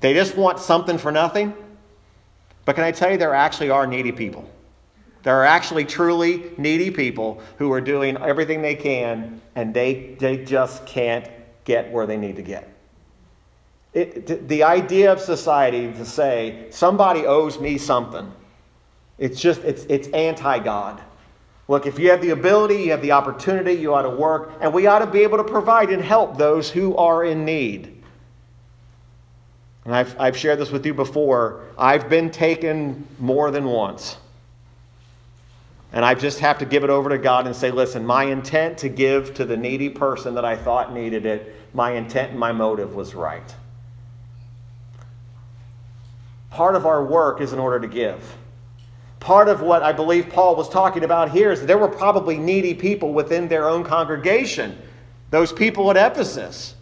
they 0.00 0.14
just 0.14 0.36
want 0.36 0.58
something 0.58 0.98
for 0.98 1.12
nothing. 1.12 1.54
But 2.64 2.74
can 2.74 2.84
I 2.84 2.92
tell 2.92 3.10
you 3.10 3.16
there 3.16 3.34
actually 3.34 3.70
are 3.70 3.86
needy 3.86 4.12
people. 4.12 4.48
There 5.22 5.36
are 5.36 5.44
actually 5.44 5.84
truly 5.84 6.52
needy 6.56 6.90
people 6.90 7.40
who 7.58 7.72
are 7.72 7.80
doing 7.80 8.16
everything 8.16 8.62
they 8.62 8.74
can 8.76 9.40
and 9.54 9.74
they, 9.74 10.16
they 10.20 10.44
just 10.44 10.86
can't 10.86 11.28
get 11.64 11.90
where 11.92 12.06
they 12.06 12.16
need 12.16 12.36
to 12.36 12.42
get. 12.42 12.68
It, 13.92 14.48
the 14.48 14.62
idea 14.62 15.10
of 15.10 15.20
society 15.20 15.92
to 15.92 16.04
say 16.04 16.66
somebody 16.70 17.26
owes 17.26 17.58
me 17.58 17.78
something 17.78 18.30
It's 19.18 19.40
just, 19.40 19.62
it's, 19.62 19.84
it's 19.84 20.08
anti 20.08 20.58
God. 20.58 21.00
Look, 21.68 21.86
if 21.86 21.98
you 21.98 22.10
have 22.10 22.20
the 22.20 22.30
ability, 22.30 22.82
you 22.84 22.90
have 22.92 23.02
the 23.02 23.12
opportunity, 23.12 23.72
you 23.72 23.94
ought 23.94 24.02
to 24.02 24.10
work, 24.10 24.52
and 24.60 24.72
we 24.72 24.86
ought 24.86 25.00
to 25.00 25.06
be 25.06 25.22
able 25.22 25.38
to 25.38 25.44
provide 25.44 25.90
and 25.90 26.02
help 26.02 26.36
those 26.36 26.70
who 26.70 26.96
are 26.96 27.24
in 27.24 27.44
need. 27.44 27.95
And 29.86 29.94
I've, 29.94 30.18
I've 30.18 30.36
shared 30.36 30.58
this 30.58 30.72
with 30.72 30.84
you 30.84 30.92
before. 30.92 31.62
I've 31.78 32.08
been 32.08 32.28
taken 32.32 33.06
more 33.20 33.52
than 33.52 33.66
once. 33.66 34.16
And 35.92 36.04
I 36.04 36.14
just 36.14 36.40
have 36.40 36.58
to 36.58 36.64
give 36.66 36.82
it 36.82 36.90
over 36.90 37.08
to 37.08 37.18
God 37.18 37.46
and 37.46 37.54
say, 37.54 37.70
listen, 37.70 38.04
my 38.04 38.24
intent 38.24 38.78
to 38.78 38.88
give 38.88 39.32
to 39.34 39.44
the 39.44 39.56
needy 39.56 39.88
person 39.88 40.34
that 40.34 40.44
I 40.44 40.56
thought 40.56 40.92
needed 40.92 41.24
it, 41.24 41.54
my 41.72 41.92
intent 41.92 42.32
and 42.32 42.40
my 42.40 42.50
motive 42.50 42.96
was 42.96 43.14
right. 43.14 43.54
Part 46.50 46.74
of 46.74 46.84
our 46.84 47.04
work 47.04 47.40
is 47.40 47.52
in 47.52 47.60
order 47.60 47.78
to 47.78 47.86
give. 47.86 48.36
Part 49.20 49.48
of 49.48 49.60
what 49.60 49.84
I 49.84 49.92
believe 49.92 50.28
Paul 50.28 50.56
was 50.56 50.68
talking 50.68 51.04
about 51.04 51.30
here 51.30 51.52
is 51.52 51.60
that 51.60 51.66
there 51.66 51.78
were 51.78 51.86
probably 51.86 52.38
needy 52.38 52.74
people 52.74 53.12
within 53.12 53.46
their 53.46 53.68
own 53.68 53.84
congregation, 53.84 54.76
those 55.30 55.52
people 55.52 55.88
at 55.92 55.96
Ephesus. 55.96 56.74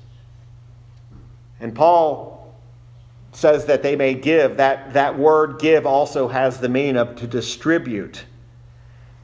And 1.61 1.75
Paul 1.75 2.34
says 3.37 3.67
that 3.67 3.83
they 3.83 3.97
may 3.97 4.15
give. 4.15 4.57
That, 4.57 4.93
that 4.93 5.19
word 5.19 5.59
give 5.59 5.87
also 5.87 6.29
has 6.29 6.59
the 6.59 6.69
meaning 6.69 6.97
of 6.97 7.17
to 7.17 7.27
distribute. 7.27 8.25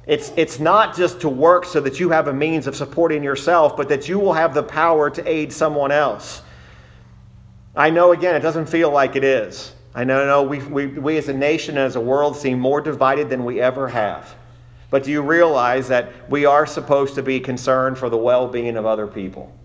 It's, 0.07 0.33
it's 0.37 0.59
not 0.59 0.97
just 0.97 1.21
to 1.21 1.29
work 1.29 1.65
so 1.65 1.81
that 1.81 2.01
you 2.01 2.11
have 2.11 2.27
a 2.27 2.33
means 2.33 2.67
of 2.67 2.75
supporting 2.75 3.23
yourself, 3.23 3.77
but 3.77 3.89
that 3.89 4.09
you 4.09 4.19
will 4.19 4.33
have 4.33 4.55
the 4.55 4.63
power 4.63 5.11
to 5.11 5.29
aid 5.29 5.53
someone 5.53 5.93
else. 5.93 6.43
I 7.77 7.91
know, 7.91 8.13
again, 8.13 8.35
it 8.35 8.41
doesn't 8.41 8.67
feel 8.67 8.91
like 8.91 9.15
it 9.15 9.23
is. 9.23 9.73
I 9.95 10.05
know, 10.05 10.27
no, 10.27 10.43
we, 10.43 10.59
we, 10.59 10.87
we 10.87 11.17
as 11.19 11.29
a 11.29 11.33
nation 11.33 11.77
and 11.77 11.87
as 11.87 11.97
a 11.97 12.01
world 12.01 12.37
seem 12.37 12.59
more 12.59 12.81
divided 12.81 13.29
than 13.29 13.45
we 13.45 13.61
ever 13.61 13.89
have. 13.89 14.35
But 14.91 15.05
do 15.05 15.13
you 15.13 15.23
realize 15.23 15.87
that 15.89 16.29
we 16.29 16.47
are 16.47 16.67
supposed 16.67 17.15
to 17.15 17.23
be 17.23 17.39
concerned 17.39 17.97
for 17.97 18.09
the 18.09 18.17
well 18.17 18.49
being 18.49 18.77
of 18.77 18.87
other 18.87 19.07
people? 19.07 19.57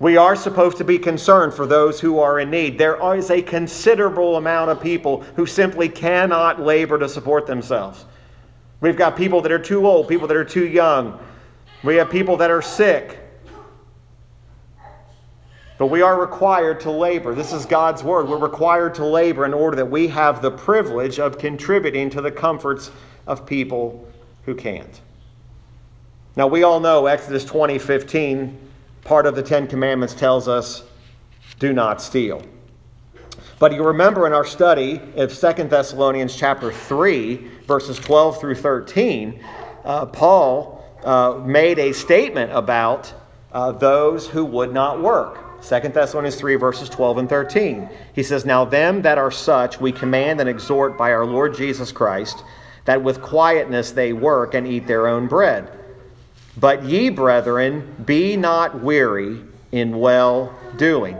We 0.00 0.16
are 0.16 0.34
supposed 0.34 0.76
to 0.78 0.84
be 0.84 0.98
concerned 0.98 1.54
for 1.54 1.66
those 1.66 2.00
who 2.00 2.18
are 2.18 2.40
in 2.40 2.50
need. 2.50 2.78
There 2.78 3.14
is 3.14 3.30
a 3.30 3.40
considerable 3.40 4.36
amount 4.36 4.70
of 4.70 4.80
people 4.80 5.20
who 5.36 5.46
simply 5.46 5.88
cannot 5.88 6.60
labor 6.60 6.98
to 6.98 7.08
support 7.08 7.46
themselves. 7.46 8.04
We've 8.80 8.96
got 8.96 9.16
people 9.16 9.40
that 9.42 9.52
are 9.52 9.58
too 9.58 9.86
old, 9.86 10.08
people 10.08 10.26
that 10.26 10.36
are 10.36 10.44
too 10.44 10.66
young. 10.66 11.18
We 11.84 11.94
have 11.96 12.10
people 12.10 12.36
that 12.38 12.50
are 12.50 12.60
sick. 12.60 13.18
But 15.78 15.86
we 15.86 16.02
are 16.02 16.20
required 16.20 16.80
to 16.80 16.90
labor. 16.90 17.34
This 17.34 17.52
is 17.52 17.66
God's 17.66 18.04
word. 18.04 18.28
We're 18.28 18.38
required 18.38 18.94
to 18.96 19.04
labor 19.04 19.44
in 19.44 19.54
order 19.54 19.76
that 19.76 19.86
we 19.90 20.06
have 20.08 20.42
the 20.42 20.50
privilege 20.50 21.18
of 21.18 21.38
contributing 21.38 22.10
to 22.10 22.20
the 22.20 22.30
comforts 22.30 22.90
of 23.26 23.46
people 23.46 24.06
who 24.44 24.54
can't. 24.54 25.00
Now, 26.36 26.46
we 26.46 26.62
all 26.62 26.80
know 26.80 27.06
Exodus 27.06 27.44
20 27.44 27.78
15, 27.78 28.58
part 29.04 29.26
of 29.26 29.36
the 29.36 29.42
Ten 29.42 29.66
Commandments 29.66 30.14
tells 30.14 30.48
us, 30.48 30.82
do 31.58 31.72
not 31.72 32.00
steal. 32.00 32.42
But 33.58 33.72
you 33.72 33.84
remember 33.84 34.26
in 34.26 34.32
our 34.32 34.44
study 34.44 35.00
of 35.16 35.32
Second 35.32 35.70
Thessalonians 35.70 36.34
chapter 36.34 36.72
3, 36.72 37.36
verses 37.66 37.98
12 37.98 38.40
through 38.40 38.56
13, 38.56 39.44
uh, 39.84 40.06
Paul 40.06 40.84
uh, 41.04 41.40
made 41.44 41.78
a 41.78 41.92
statement 41.92 42.50
about 42.52 43.12
uh, 43.52 43.72
those 43.72 44.26
who 44.26 44.44
would 44.44 44.72
not 44.72 45.00
work. 45.00 45.62
Second 45.62 45.94
Thessalonians 45.94 46.36
3, 46.36 46.56
verses 46.56 46.88
12 46.88 47.18
and 47.18 47.28
13. 47.28 47.88
He 48.14 48.22
says, 48.22 48.44
Now 48.44 48.64
them 48.64 49.02
that 49.02 49.18
are 49.18 49.30
such 49.30 49.80
we 49.80 49.92
command 49.92 50.40
and 50.40 50.48
exhort 50.48 50.98
by 50.98 51.12
our 51.12 51.24
Lord 51.24 51.54
Jesus 51.54 51.92
Christ, 51.92 52.42
that 52.86 53.02
with 53.02 53.22
quietness 53.22 53.92
they 53.92 54.12
work 54.12 54.54
and 54.54 54.66
eat 54.66 54.86
their 54.86 55.06
own 55.06 55.26
bread. 55.26 55.83
But 56.56 56.84
ye, 56.84 57.08
brethren, 57.08 57.96
be 58.04 58.36
not 58.36 58.80
weary 58.80 59.40
in 59.72 59.98
well 59.98 60.56
doing. 60.76 61.16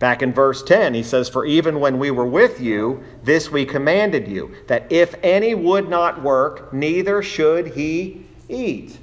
Back 0.00 0.22
in 0.22 0.32
verse 0.32 0.62
10, 0.62 0.94
he 0.94 1.02
says, 1.02 1.28
For 1.28 1.46
even 1.46 1.80
when 1.80 1.98
we 1.98 2.10
were 2.10 2.26
with 2.26 2.60
you, 2.60 3.02
this 3.22 3.50
we 3.50 3.64
commanded 3.64 4.26
you, 4.26 4.54
that 4.66 4.90
if 4.90 5.14
any 5.22 5.54
would 5.54 5.88
not 5.88 6.22
work, 6.22 6.72
neither 6.72 7.22
should 7.22 7.68
he 7.68 8.26
eat. 8.48 8.98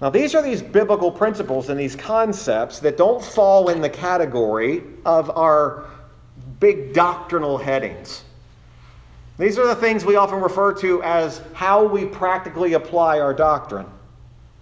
Now, 0.00 0.10
these 0.10 0.34
are 0.36 0.42
these 0.42 0.62
biblical 0.62 1.10
principles 1.10 1.68
and 1.68 1.78
these 1.78 1.96
concepts 1.96 2.78
that 2.80 2.96
don't 2.96 3.22
fall 3.22 3.68
in 3.68 3.80
the 3.80 3.90
category 3.90 4.82
of 5.04 5.36
our 5.36 5.84
big 6.60 6.94
doctrinal 6.94 7.58
headings. 7.58 8.22
These 9.38 9.56
are 9.56 9.66
the 9.66 9.76
things 9.76 10.04
we 10.04 10.16
often 10.16 10.40
refer 10.40 10.72
to 10.74 11.02
as 11.04 11.40
how 11.54 11.84
we 11.84 12.04
practically 12.04 12.72
apply 12.72 13.20
our 13.20 13.32
doctrine, 13.32 13.86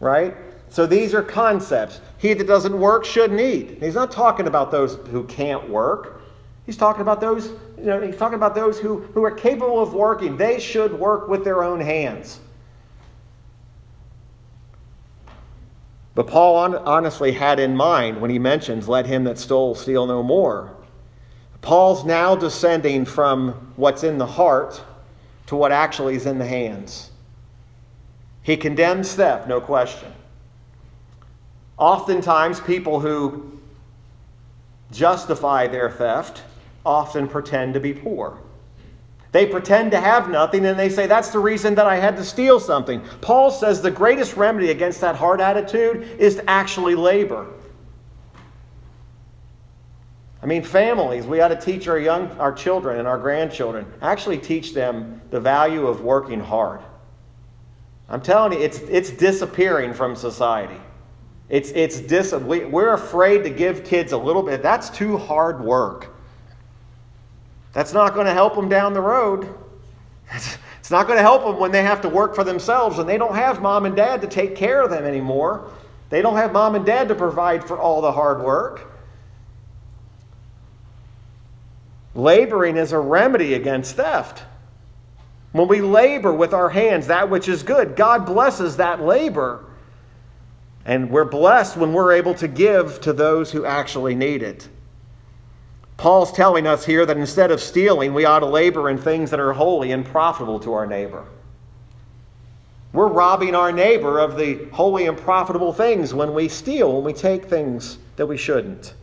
right? 0.01 0.37
So 0.69 0.87
these 0.87 1.15
are 1.15 1.23
concepts. 1.23 2.01
He 2.19 2.35
that 2.35 2.47
doesn't 2.47 2.79
work 2.79 3.05
shouldn't 3.05 3.41
eat. 3.41 3.83
He's 3.83 3.95
not 3.95 4.11
talking 4.11 4.47
about 4.47 4.71
those 4.71 4.97
who 5.09 5.25
can't 5.25 5.69
work. 5.71 6.21
He's 6.67 6.77
talking 6.77 7.01
about 7.01 7.21
those, 7.21 7.47
you 7.79 7.85
know, 7.85 8.01
he's 8.01 8.17
talking 8.17 8.35
about 8.35 8.55
those 8.55 8.79
who, 8.79 9.01
who 9.15 9.25
are 9.25 9.31
capable 9.31 9.81
of 9.81 9.95
working. 9.95 10.37
They 10.37 10.61
should 10.61 10.93
work 10.93 11.29
with 11.29 11.45
their 11.45 11.63
own 11.63 11.81
hands. 11.81 12.41
But 16.15 16.27
Paul 16.27 16.77
honestly 16.79 17.33
had 17.33 17.61
in 17.61 17.77
mind 17.77 18.21
when 18.21 18.31
he 18.31 18.39
mentions, 18.39 18.89
let 18.89 19.07
him 19.07 19.25
that 19.25 19.39
stole 19.39 19.75
steal 19.75 20.07
no 20.07 20.23
more. 20.23 20.75
Paul's 21.67 22.05
now 22.05 22.37
descending 22.37 23.05
from 23.05 23.73
what's 23.75 24.05
in 24.05 24.19
the 24.19 24.27
heart 24.27 24.81
to 25.47 25.57
what 25.57 25.73
actually 25.73 26.15
is 26.15 26.25
in 26.25 26.39
the 26.39 26.47
hands. 26.47 27.11
He 28.43 28.57
condemns 28.57 29.13
theft, 29.15 29.49
no 29.49 29.61
question. 29.61 30.13
Oftentimes, 31.77 32.61
people 32.61 33.01
who 33.01 33.59
justify 34.93 35.67
their 35.67 35.91
theft 35.91 36.45
often 36.85 37.27
pretend 37.27 37.75
to 37.75 37.81
be 37.81 37.93
poor. 37.93 38.39
They 39.33 39.45
pretend 39.45 39.91
to 39.91 39.99
have 39.99 40.31
nothing 40.31 40.65
and 40.67 40.79
they 40.79 40.89
say, 40.89 41.09
That's 41.09 41.31
the 41.31 41.41
reason 41.41 41.75
that 41.75 41.87
I 41.89 41.97
had 41.97 42.17
to 42.19 42.25
steal 42.25 42.61
something. 42.61 43.01
Paul 43.21 43.51
says 43.51 43.83
the 43.83 43.91
greatest 43.91 44.37
remedy 44.37 44.71
against 44.71 45.01
that 45.01 45.17
hard 45.17 45.41
attitude 45.41 46.09
is 46.21 46.37
to 46.37 46.49
actually 46.49 46.95
labor. 46.95 47.49
I 50.43 50.47
mean, 50.47 50.63
families, 50.63 51.27
we 51.27 51.41
ought 51.41 51.49
to 51.49 51.61
teach 51.61 51.89
our 51.89 51.99
young, 51.99 52.31
our 52.39 52.53
children 52.53 52.99
and 52.99 53.09
our 53.09 53.19
grandchildren, 53.19 53.87
actually 54.03 54.39
teach 54.39 54.75
them 54.75 55.21
the 55.31 55.41
value 55.41 55.87
of 55.87 56.03
working 56.03 56.41
hard. 56.41 56.81
I'm 58.09 58.21
telling 58.21 58.53
you, 58.53 58.59
it's, 58.61 58.79
it's 58.81 59.11
disappearing 59.11 59.93
from 59.93 60.15
society. 60.15 60.81
It's, 61.49 61.71
it's 61.71 62.01
dis- 62.01 62.33
we, 62.33 62.65
we're 62.65 62.93
afraid 62.93 63.45
to 63.45 63.51
give 63.51 63.85
kids 63.85 64.13
a 64.13 64.19
little 64.19 64.43
bit. 64.43 64.63
That's 64.63 64.91
too 64.91 65.17
hard 65.17 65.61
work. 65.61 66.15
That's 67.73 67.93
not 67.93 68.15
going 68.15 68.27
to 68.27 68.33
help 68.33 68.55
them 68.55 68.69
down 68.69 68.95
the 68.95 69.01
road. 69.01 69.49
It's 70.33 70.93
not 70.93 71.09
going 71.09 71.17
to 71.17 71.23
help 71.23 71.43
them 71.43 71.59
when 71.59 71.73
they 71.73 71.83
have 71.83 72.01
to 72.03 72.09
work 72.09 72.37
for 72.37 72.45
themselves 72.45 73.01
and 73.01 73.09
they 73.09 73.19
don't 73.19 73.35
have 73.35 73.61
mom 73.61 73.87
and 73.87 73.97
dad 73.97 74.21
to 74.21 74.29
take 74.29 74.55
care 74.55 74.83
of 74.83 74.91
them 74.91 75.05
anymore. 75.05 75.73
They 76.11 76.23
don't 76.23 76.37
have 76.37 76.53
mom 76.53 76.77
and 76.77 76.87
dad 76.87 77.09
to 77.09 77.15
provide 77.17 77.65
for 77.65 77.77
all 77.77 78.01
the 78.01 78.13
hard 78.13 78.41
work. 78.41 78.96
Laboring 82.17 82.79
is 82.79 82.93
a 82.93 82.99
remedy 82.99 83.55
against 83.55 83.97
theft. 83.97 84.43
When 85.53 85.69
we 85.69 85.83
labor 85.83 86.33
with 86.33 86.55
our 86.55 86.71
hands, 86.71 87.07
that 87.07 87.29
which 87.29 87.47
is 87.47 87.63
good, 87.63 87.95
God 87.95 88.25
blesses 88.25 88.79
that 88.79 89.03
labor. 89.03 89.67
And 90.87 91.11
we're 91.11 91.27
blessed 91.27 91.77
when 91.77 91.93
we're 91.93 92.13
able 92.13 92.35
to 92.35 92.49
give 92.49 93.03
to 93.03 93.13
those 93.13 93.53
who 93.53 93.67
actually 93.67 94.15
need 94.15 94.43
it. 94.43 94.67
Paul's 95.99 96.33
telling 96.33 96.67
us 96.67 96.87
here 96.87 97.05
that 97.05 97.17
instead 97.19 97.51
of 97.51 97.61
stealing, 97.61 98.15
we 98.15 98.25
ought 98.25 98.41
to 98.41 98.47
labor 98.47 98.89
in 98.89 98.97
things 98.97 99.31
that 99.31 99.41
are 99.41 99.53
holy 99.53 99.93
and 99.93 100.05
profitable 100.05 100.61
to 100.61 100.73
our 100.73 100.87
neighbor. 100.87 101.27
We're 102.93 103.09
robbing 103.09 103.55
our 103.55 103.73
neighbor 103.73 104.21
of 104.21 104.39
the 104.39 104.69
holy 104.73 105.07
and 105.07 105.19
profitable 105.19 105.73
things 105.73 106.15
when 106.15 106.33
we 106.33 106.49
steal, 106.49 106.95
when 106.95 107.05
we 107.05 107.13
take 107.13 107.45
things 107.45 107.99
that 108.17 108.27
we 108.27 108.39
shouldn't. 108.39 108.95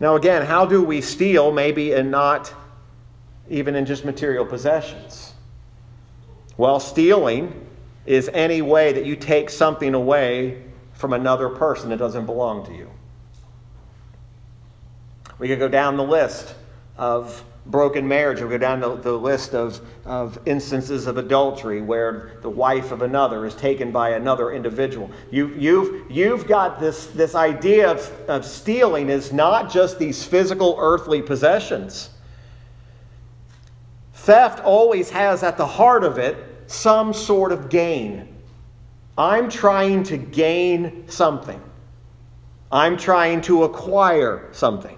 Now, 0.00 0.14
again, 0.14 0.46
how 0.46 0.64
do 0.64 0.82
we 0.82 1.00
steal, 1.00 1.50
maybe, 1.50 1.92
and 1.92 2.10
not 2.10 2.52
even 3.48 3.74
in 3.74 3.84
just 3.84 4.04
material 4.04 4.44
possessions? 4.44 5.34
Well, 6.56 6.78
stealing 6.80 7.66
is 8.06 8.30
any 8.32 8.62
way 8.62 8.92
that 8.92 9.04
you 9.04 9.16
take 9.16 9.50
something 9.50 9.94
away 9.94 10.62
from 10.92 11.12
another 11.12 11.48
person 11.48 11.90
that 11.90 11.98
doesn't 11.98 12.26
belong 12.26 12.64
to 12.66 12.74
you. 12.74 12.90
We 15.38 15.48
could 15.48 15.58
go 15.58 15.68
down 15.68 15.96
the 15.96 16.04
list 16.04 16.54
of 16.96 17.44
broken 17.68 18.08
marriage. 18.08 18.40
We 18.40 18.48
go 18.48 18.58
down 18.58 18.80
the, 18.80 18.96
the 18.96 19.12
list 19.12 19.54
of, 19.54 19.80
of 20.04 20.38
instances 20.46 21.06
of 21.06 21.18
adultery 21.18 21.82
where 21.82 22.38
the 22.40 22.50
wife 22.50 22.92
of 22.92 23.02
another 23.02 23.44
is 23.44 23.54
taken 23.54 23.92
by 23.92 24.10
another 24.10 24.52
individual. 24.52 25.10
You, 25.30 25.48
you've, 25.48 26.10
you've 26.10 26.46
got 26.46 26.80
this, 26.80 27.06
this 27.08 27.34
idea 27.34 27.90
of, 27.90 28.10
of 28.28 28.44
stealing 28.44 29.10
is 29.10 29.32
not 29.32 29.70
just 29.70 29.98
these 29.98 30.24
physical 30.24 30.76
earthly 30.78 31.20
possessions. 31.22 32.10
Theft 34.14 34.60
always 34.64 35.10
has 35.10 35.42
at 35.42 35.56
the 35.56 35.66
heart 35.66 36.04
of 36.04 36.18
it 36.18 36.36
some 36.66 37.12
sort 37.12 37.52
of 37.52 37.68
gain. 37.68 38.34
I'm 39.16 39.48
trying 39.48 40.02
to 40.04 40.16
gain 40.16 41.08
something. 41.08 41.60
I'm 42.70 42.96
trying 42.96 43.40
to 43.42 43.64
acquire 43.64 44.48
something. 44.52 44.97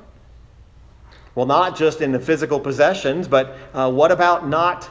Well, 1.35 1.47
not 1.47 1.77
just 1.77 2.01
in 2.01 2.13
the 2.13 2.21
physical 2.21 2.59
possessions, 2.59 3.29
but 3.29 3.57
uh, 3.73 3.91
what 3.91 4.11
about 4.11 4.49
not, 4.49 4.91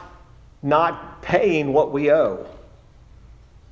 not 0.62 1.22
paying 1.22 1.72
what 1.72 1.92
we 1.92 2.10
owe? 2.10 2.46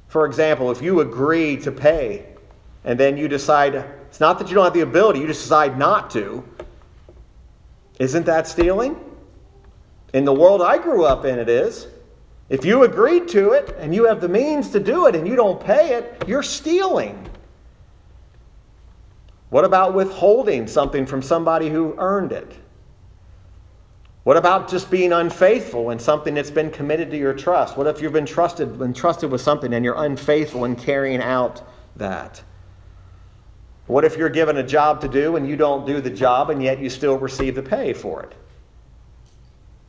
For 0.09 0.27
example, 0.27 0.71
if 0.71 0.83
you 0.83 1.01
agree 1.01 1.57
to 1.59 1.73
pay 1.73 2.27
and 2.85 2.99
then 2.99 3.17
you 3.17 3.29
decide, 3.29 3.75
it's 3.75 4.21
not 4.21 4.39
that 4.39 4.49
you 4.49 4.55
don't 4.55 4.65
have 4.65 4.75
the 4.75 4.81
ability, 4.81 5.21
you 5.21 5.27
just 5.27 5.43
decide 5.43 5.79
not 5.79 6.11
to, 6.11 6.45
isn't 7.99 8.27
that 8.27 8.47
stealing? 8.47 8.97
In 10.15 10.25
the 10.25 10.33
world 10.33 10.63
I 10.63 10.79
grew 10.79 11.05
up 11.05 11.25
in, 11.25 11.39
it 11.39 11.49
is. 11.49 11.87
If 12.49 12.65
you 12.65 12.85
agreed 12.85 13.29
to 13.29 13.53
it 13.53 13.77
and 13.79 13.95
you 13.95 14.07
have 14.07 14.21
the 14.21 14.29
means 14.29 14.71
to 14.71 14.81
do 14.81 15.07
it 15.07 15.15
and 15.15 15.29
you 15.29 15.37
don't 15.37 15.61
pay 15.61 15.95
it, 15.95 16.25
you're 16.27 16.43
stealing. 16.43 17.29
What 19.51 19.65
about 19.65 19.95
withholding 19.95 20.67
something 20.67 21.07
from 21.07 21.23
somebody 21.23 21.69
who 21.71 21.95
earned 21.99 22.33
it? 22.33 22.53
What 24.25 24.37
about 24.37 24.69
just 24.69 24.91
being 24.91 25.13
unfaithful 25.13 25.89
in 25.89 25.99
something 25.99 26.35
that's 26.35 26.51
been 26.51 26.71
committed 26.71 27.11
to 27.13 27.17
your 27.17 27.33
trust? 27.33 27.79
What 27.79 27.87
if 27.87 28.03
you've 28.03 28.13
been 28.13 28.27
trusted, 28.27 28.79
been 28.79 28.93
trusted 28.93 29.31
with 29.31 29.41
something 29.41 29.73
and 29.73 29.83
you're 29.83 30.05
unfaithful 30.05 30.67
in 30.67 30.77
carrying 30.77 31.23
out 31.23 31.63
that? 31.97 32.43
What 33.87 34.05
if 34.05 34.19
you're 34.19 34.29
given 34.29 34.59
a 34.59 34.63
job 34.63 35.01
to 35.01 35.09
do 35.09 35.37
and 35.37 35.49
you 35.49 35.57
don't 35.57 35.87
do 35.87 36.03
the 36.03 36.11
job 36.11 36.51
and 36.51 36.63
yet 36.63 36.79
you 36.79 36.91
still 36.91 37.17
receive 37.17 37.55
the 37.55 37.63
pay 37.63 37.95
for 37.95 38.23
it? 38.23 38.35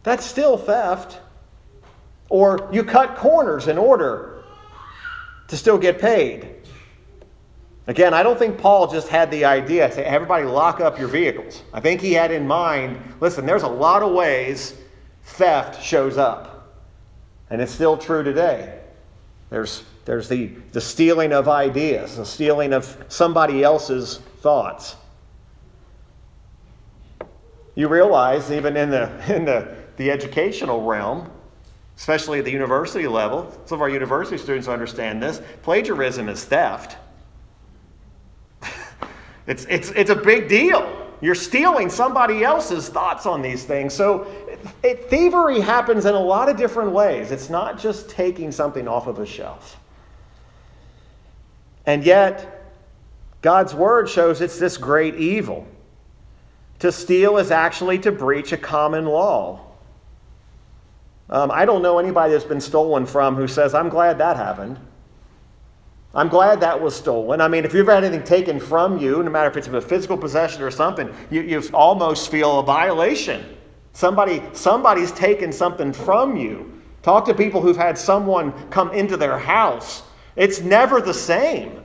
That's 0.03 0.25
still 0.25 0.57
theft. 0.57 1.19
Or 2.29 2.69
you 2.71 2.85
cut 2.85 3.17
corners 3.17 3.67
in 3.67 3.77
order 3.77 4.41
to 5.49 5.57
still 5.57 5.77
get 5.77 5.99
paid. 5.99 6.58
Again, 7.89 8.13
I 8.13 8.21
don't 8.21 8.37
think 8.37 8.59
Paul 8.59 8.85
just 8.85 9.07
had 9.07 9.31
the 9.31 9.45
idea 9.45 9.89
to 9.89 9.95
say, 9.95 10.03
everybody 10.03 10.45
lock 10.45 10.79
up 10.79 10.99
your 10.99 11.07
vehicles. 11.07 11.63
I 11.73 11.79
think 11.79 12.01
he 12.01 12.13
had 12.13 12.29
in 12.29 12.47
mind 12.47 13.01
listen, 13.19 13.47
there's 13.47 13.63
a 13.63 13.67
lot 13.67 14.03
of 14.03 14.13
ways 14.13 14.75
theft 15.23 15.83
shows 15.83 16.15
up. 16.15 16.71
And 17.49 17.59
it's 17.59 17.71
still 17.71 17.97
true 17.97 18.21
today. 18.21 18.79
There's, 19.49 19.85
there's 20.05 20.29
the, 20.29 20.51
the 20.71 20.79
stealing 20.79 21.33
of 21.33 21.47
ideas, 21.47 22.17
the 22.17 22.27
stealing 22.27 22.73
of 22.73 23.05
somebody 23.07 23.63
else's 23.63 24.19
thoughts. 24.41 24.95
You 27.73 27.87
realize, 27.87 28.51
even 28.51 28.77
in 28.77 28.91
the, 28.91 29.09
in 29.35 29.45
the, 29.45 29.75
the 29.97 30.11
educational 30.11 30.83
realm, 30.83 31.31
especially 31.97 32.37
at 32.37 32.45
the 32.45 32.51
university 32.51 33.07
level, 33.07 33.51
some 33.65 33.79
of 33.79 33.81
our 33.81 33.89
university 33.89 34.37
students 34.37 34.67
understand 34.67 35.23
this 35.23 35.41
plagiarism 35.63 36.29
is 36.29 36.45
theft. 36.45 36.95
It's, 39.49 39.65
it's, 39.65 39.89
it's 39.89 40.11
a 40.11 40.15
big 40.15 40.47
deal. 40.47 41.07
You're 41.21 41.35
stealing 41.35 41.89
somebody 41.89 42.43
else's 42.43 42.87
thoughts 42.87 43.25
on 43.25 43.41
these 43.41 43.65
things. 43.65 43.95
So 43.95 44.27
it, 44.83 45.09
thievery 45.09 45.59
happens 45.59 46.05
in 46.05 46.13
a 46.13 46.19
lot 46.19 46.49
of 46.49 46.55
different 46.55 46.91
ways. 46.91 47.31
It's 47.31 47.49
not 47.49 47.79
just 47.79 48.09
taking 48.09 48.51
something 48.51 48.87
off 48.87 49.07
of 49.07 49.17
a 49.17 49.25
shelf. 49.25 49.77
And 51.87 52.05
yet, 52.05 52.71
God's 53.41 53.73
word 53.73 54.07
shows 54.07 54.39
it's 54.39 54.59
this 54.59 54.77
great 54.77 55.15
evil. 55.15 55.65
To 56.79 56.91
steal 56.91 57.37
is 57.37 57.49
actually 57.49 57.97
to 57.99 58.11
breach 58.11 58.51
a 58.51 58.57
common 58.57 59.05
law. 59.05 59.65
Um, 61.31 61.49
I 61.49 61.65
don't 61.65 61.81
know 61.81 61.97
anybody 61.97 62.33
that's 62.33 62.45
been 62.45 62.61
stolen 62.61 63.07
from 63.07 63.35
who 63.35 63.47
says, 63.47 63.73
I'm 63.73 63.89
glad 63.89 64.19
that 64.19 64.37
happened. 64.37 64.79
I'm 66.13 66.27
glad 66.27 66.59
that 66.61 66.81
was 66.81 66.95
stolen. 66.95 67.39
I 67.39 67.47
mean, 67.47 67.65
if 67.65 67.73
you've 67.73 67.87
had 67.87 68.03
anything 68.03 68.25
taken 68.25 68.59
from 68.59 68.97
you, 68.97 69.21
no 69.21 69.29
matter 69.29 69.49
if 69.49 69.57
it's 69.57 69.67
a 69.67 69.81
physical 69.81 70.17
possession 70.17 70.63
or 70.63 70.71
something, 70.71 71.13
you, 71.29 71.41
you 71.41 71.61
almost 71.71 72.31
feel 72.31 72.59
a 72.59 72.63
violation. 72.63 73.45
Somebody, 73.93 74.41
somebody's 74.53 75.11
taken 75.11 75.51
something 75.51 75.93
from 75.93 76.35
you. 76.35 76.81
Talk 77.03 77.25
to 77.25 77.33
people 77.33 77.61
who've 77.61 77.77
had 77.77 77.97
someone 77.97 78.51
come 78.69 78.91
into 78.91 79.17
their 79.17 79.37
house. 79.37 80.03
It's 80.35 80.61
never 80.61 80.99
the 80.99 81.13
same. 81.13 81.83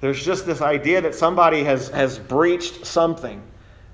There's 0.00 0.22
just 0.22 0.44
this 0.44 0.60
idea 0.60 1.00
that 1.00 1.14
somebody 1.14 1.64
has, 1.64 1.88
has 1.88 2.18
breached 2.18 2.84
something. 2.84 3.42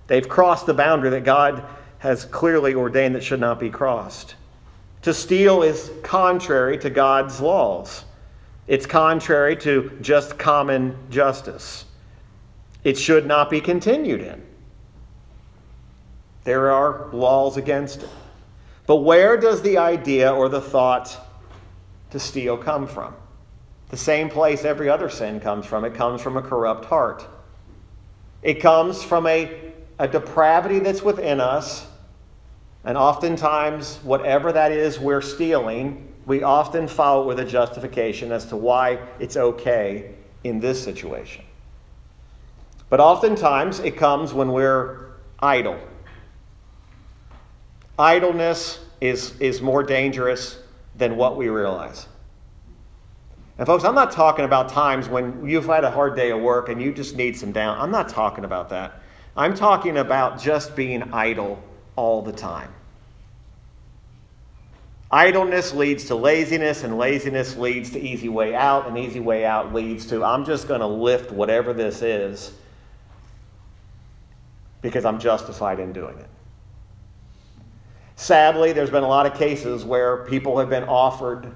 They've 0.08 0.28
crossed 0.28 0.66
the 0.66 0.74
boundary 0.74 1.10
that 1.10 1.24
God 1.24 1.64
has 1.98 2.24
clearly 2.24 2.74
ordained 2.74 3.14
that 3.14 3.22
should 3.22 3.40
not 3.40 3.60
be 3.60 3.70
crossed. 3.70 4.34
To 5.02 5.14
steal 5.14 5.62
is 5.62 5.90
contrary 6.02 6.76
to 6.78 6.90
God's 6.90 7.40
laws. 7.40 8.04
It's 8.66 8.86
contrary 8.86 9.56
to 9.56 9.90
just 10.00 10.38
common 10.38 10.96
justice. 11.10 11.84
It 12.84 12.96
should 12.96 13.26
not 13.26 13.50
be 13.50 13.60
continued 13.60 14.20
in. 14.20 14.42
There 16.44 16.70
are 16.70 17.08
laws 17.12 17.56
against 17.56 18.02
it. 18.02 18.08
But 18.86 18.96
where 18.96 19.36
does 19.36 19.62
the 19.62 19.78
idea 19.78 20.32
or 20.32 20.48
the 20.48 20.60
thought 20.60 21.16
to 22.10 22.18
steal 22.18 22.56
come 22.56 22.86
from? 22.86 23.14
The 23.90 23.96
same 23.96 24.28
place 24.28 24.64
every 24.64 24.88
other 24.88 25.08
sin 25.08 25.38
comes 25.38 25.66
from. 25.66 25.84
It 25.84 25.94
comes 25.94 26.20
from 26.20 26.36
a 26.36 26.42
corrupt 26.42 26.84
heart. 26.86 27.26
It 28.42 28.54
comes 28.54 29.02
from 29.02 29.26
a, 29.26 29.72
a 29.98 30.08
depravity 30.08 30.80
that's 30.80 31.02
within 31.02 31.40
us. 31.40 31.86
And 32.84 32.98
oftentimes, 32.98 33.98
whatever 34.02 34.52
that 34.52 34.72
is 34.72 34.98
we're 34.98 35.20
stealing 35.20 36.11
we 36.26 36.42
often 36.42 36.86
follow 36.86 37.24
it 37.24 37.26
with 37.26 37.40
a 37.40 37.44
justification 37.44 38.32
as 38.32 38.46
to 38.46 38.56
why 38.56 38.98
it's 39.18 39.36
okay 39.36 40.14
in 40.44 40.60
this 40.60 40.82
situation. 40.82 41.44
But 42.88 43.00
oftentimes 43.00 43.80
it 43.80 43.96
comes 43.96 44.34
when 44.34 44.52
we're 44.52 45.12
idle. 45.40 45.78
Idleness 47.98 48.84
is, 49.00 49.38
is 49.40 49.60
more 49.60 49.82
dangerous 49.82 50.58
than 50.96 51.16
what 51.16 51.36
we 51.36 51.48
realize. 51.48 52.06
And, 53.58 53.66
folks, 53.66 53.84
I'm 53.84 53.94
not 53.94 54.12
talking 54.12 54.44
about 54.44 54.68
times 54.68 55.08
when 55.08 55.46
you've 55.46 55.66
had 55.66 55.84
a 55.84 55.90
hard 55.90 56.16
day 56.16 56.30
of 56.30 56.40
work 56.40 56.68
and 56.68 56.80
you 56.80 56.92
just 56.92 57.16
need 57.16 57.36
some 57.36 57.52
down. 57.52 57.78
I'm 57.78 57.90
not 57.90 58.08
talking 58.08 58.44
about 58.44 58.68
that. 58.70 59.00
I'm 59.36 59.54
talking 59.54 59.98
about 59.98 60.40
just 60.40 60.74
being 60.76 61.02
idle 61.12 61.62
all 61.96 62.22
the 62.22 62.32
time. 62.32 62.72
Idleness 65.12 65.74
leads 65.74 66.06
to 66.06 66.14
laziness, 66.14 66.84
and 66.84 66.96
laziness 66.96 67.56
leads 67.56 67.90
to 67.90 68.00
easy 68.00 68.30
way 68.30 68.54
out, 68.54 68.86
and 68.88 68.96
easy 68.96 69.20
way 69.20 69.44
out 69.44 69.74
leads 69.74 70.06
to 70.06 70.24
I'm 70.24 70.44
just 70.44 70.66
going 70.68 70.80
to 70.80 70.86
lift 70.86 71.30
whatever 71.30 71.74
this 71.74 72.00
is 72.00 72.54
because 74.80 75.04
I'm 75.04 75.20
justified 75.20 75.78
in 75.80 75.92
doing 75.92 76.18
it. 76.18 76.28
Sadly, 78.16 78.72
there's 78.72 78.90
been 78.90 79.02
a 79.02 79.08
lot 79.08 79.26
of 79.26 79.34
cases 79.34 79.84
where 79.84 80.24
people 80.24 80.58
have 80.58 80.70
been 80.70 80.84
offered 80.84 81.52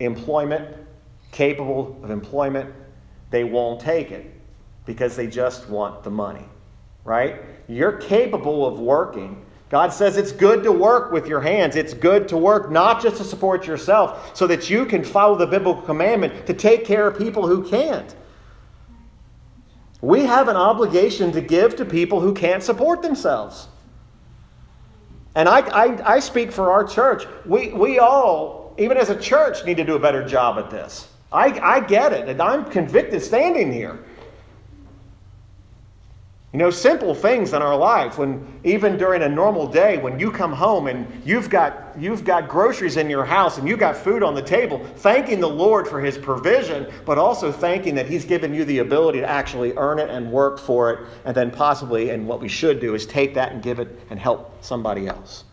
employment, 0.00 0.76
capable 1.30 1.98
of 2.02 2.10
employment, 2.10 2.74
they 3.30 3.44
won't 3.44 3.80
take 3.80 4.10
it 4.10 4.30
because 4.84 5.16
they 5.16 5.26
just 5.26 5.68
want 5.68 6.02
the 6.02 6.10
money, 6.10 6.44
right? 7.04 7.42
You're 7.66 7.92
capable 7.92 8.66
of 8.66 8.78
working 8.78 9.44
God 9.72 9.90
says 9.90 10.18
it's 10.18 10.32
good 10.32 10.62
to 10.64 10.70
work 10.70 11.12
with 11.12 11.26
your 11.26 11.40
hands. 11.40 11.76
It's 11.76 11.94
good 11.94 12.28
to 12.28 12.36
work 12.36 12.70
not 12.70 13.02
just 13.02 13.16
to 13.16 13.24
support 13.24 13.66
yourself, 13.66 14.36
so 14.36 14.46
that 14.46 14.68
you 14.68 14.84
can 14.84 15.02
follow 15.02 15.34
the 15.34 15.46
biblical 15.46 15.80
commandment 15.80 16.46
to 16.46 16.52
take 16.52 16.84
care 16.84 17.06
of 17.06 17.16
people 17.16 17.48
who 17.48 17.66
can't. 17.66 18.14
We 20.02 20.26
have 20.26 20.48
an 20.48 20.56
obligation 20.56 21.32
to 21.32 21.40
give 21.40 21.74
to 21.76 21.86
people 21.86 22.20
who 22.20 22.34
can't 22.34 22.62
support 22.62 23.00
themselves. 23.00 23.68
And 25.36 25.48
I, 25.48 25.60
I, 25.60 26.16
I 26.16 26.20
speak 26.20 26.52
for 26.52 26.70
our 26.70 26.84
church. 26.84 27.24
We, 27.46 27.72
we 27.72 27.98
all, 27.98 28.74
even 28.76 28.98
as 28.98 29.08
a 29.08 29.18
church, 29.18 29.64
need 29.64 29.78
to 29.78 29.84
do 29.84 29.94
a 29.94 29.98
better 29.98 30.22
job 30.22 30.58
at 30.58 30.70
this. 30.70 31.08
I, 31.32 31.46
I 31.46 31.80
get 31.80 32.12
it, 32.12 32.28
and 32.28 32.42
I'm 32.42 32.66
convicted 32.66 33.22
standing 33.22 33.72
here. 33.72 34.04
You 36.52 36.58
know, 36.58 36.68
simple 36.68 37.14
things 37.14 37.54
in 37.54 37.62
our 37.62 37.74
life 37.74 38.18
when 38.18 38.46
even 38.62 38.98
during 38.98 39.22
a 39.22 39.28
normal 39.28 39.66
day 39.66 39.96
when 39.96 40.18
you 40.18 40.30
come 40.30 40.52
home 40.52 40.86
and 40.86 41.06
you've 41.24 41.48
got 41.48 41.98
you've 41.98 42.24
got 42.24 42.46
groceries 42.46 42.98
in 42.98 43.08
your 43.08 43.24
house 43.24 43.56
and 43.56 43.66
you've 43.66 43.78
got 43.78 43.96
food 43.96 44.22
on 44.22 44.34
the 44.34 44.42
table, 44.42 44.84
thanking 44.96 45.40
the 45.40 45.48
Lord 45.48 45.88
for 45.88 45.98
his 45.98 46.18
provision, 46.18 46.92
but 47.06 47.16
also 47.16 47.50
thanking 47.50 47.94
that 47.94 48.06
he's 48.06 48.26
given 48.26 48.52
you 48.52 48.66
the 48.66 48.78
ability 48.80 49.20
to 49.20 49.26
actually 49.26 49.72
earn 49.78 49.98
it 49.98 50.10
and 50.10 50.30
work 50.30 50.58
for 50.58 50.90
it 50.90 51.08
and 51.24 51.34
then 51.34 51.50
possibly 51.50 52.10
and 52.10 52.28
what 52.28 52.38
we 52.38 52.48
should 52.48 52.80
do 52.80 52.94
is 52.94 53.06
take 53.06 53.32
that 53.32 53.52
and 53.52 53.62
give 53.62 53.78
it 53.78 53.98
and 54.10 54.20
help 54.20 54.62
somebody 54.62 55.06
else. 55.06 55.44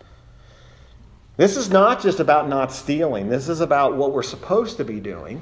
This 1.37 1.55
is 1.55 1.69
not 1.69 2.01
just 2.01 2.19
about 2.19 2.49
not 2.49 2.73
stealing. 2.73 3.29
This 3.29 3.47
is 3.47 3.61
about 3.61 3.95
what 3.95 4.11
we're 4.11 4.21
supposed 4.21 4.75
to 4.75 4.83
be 4.83 4.99
doing, 4.99 5.39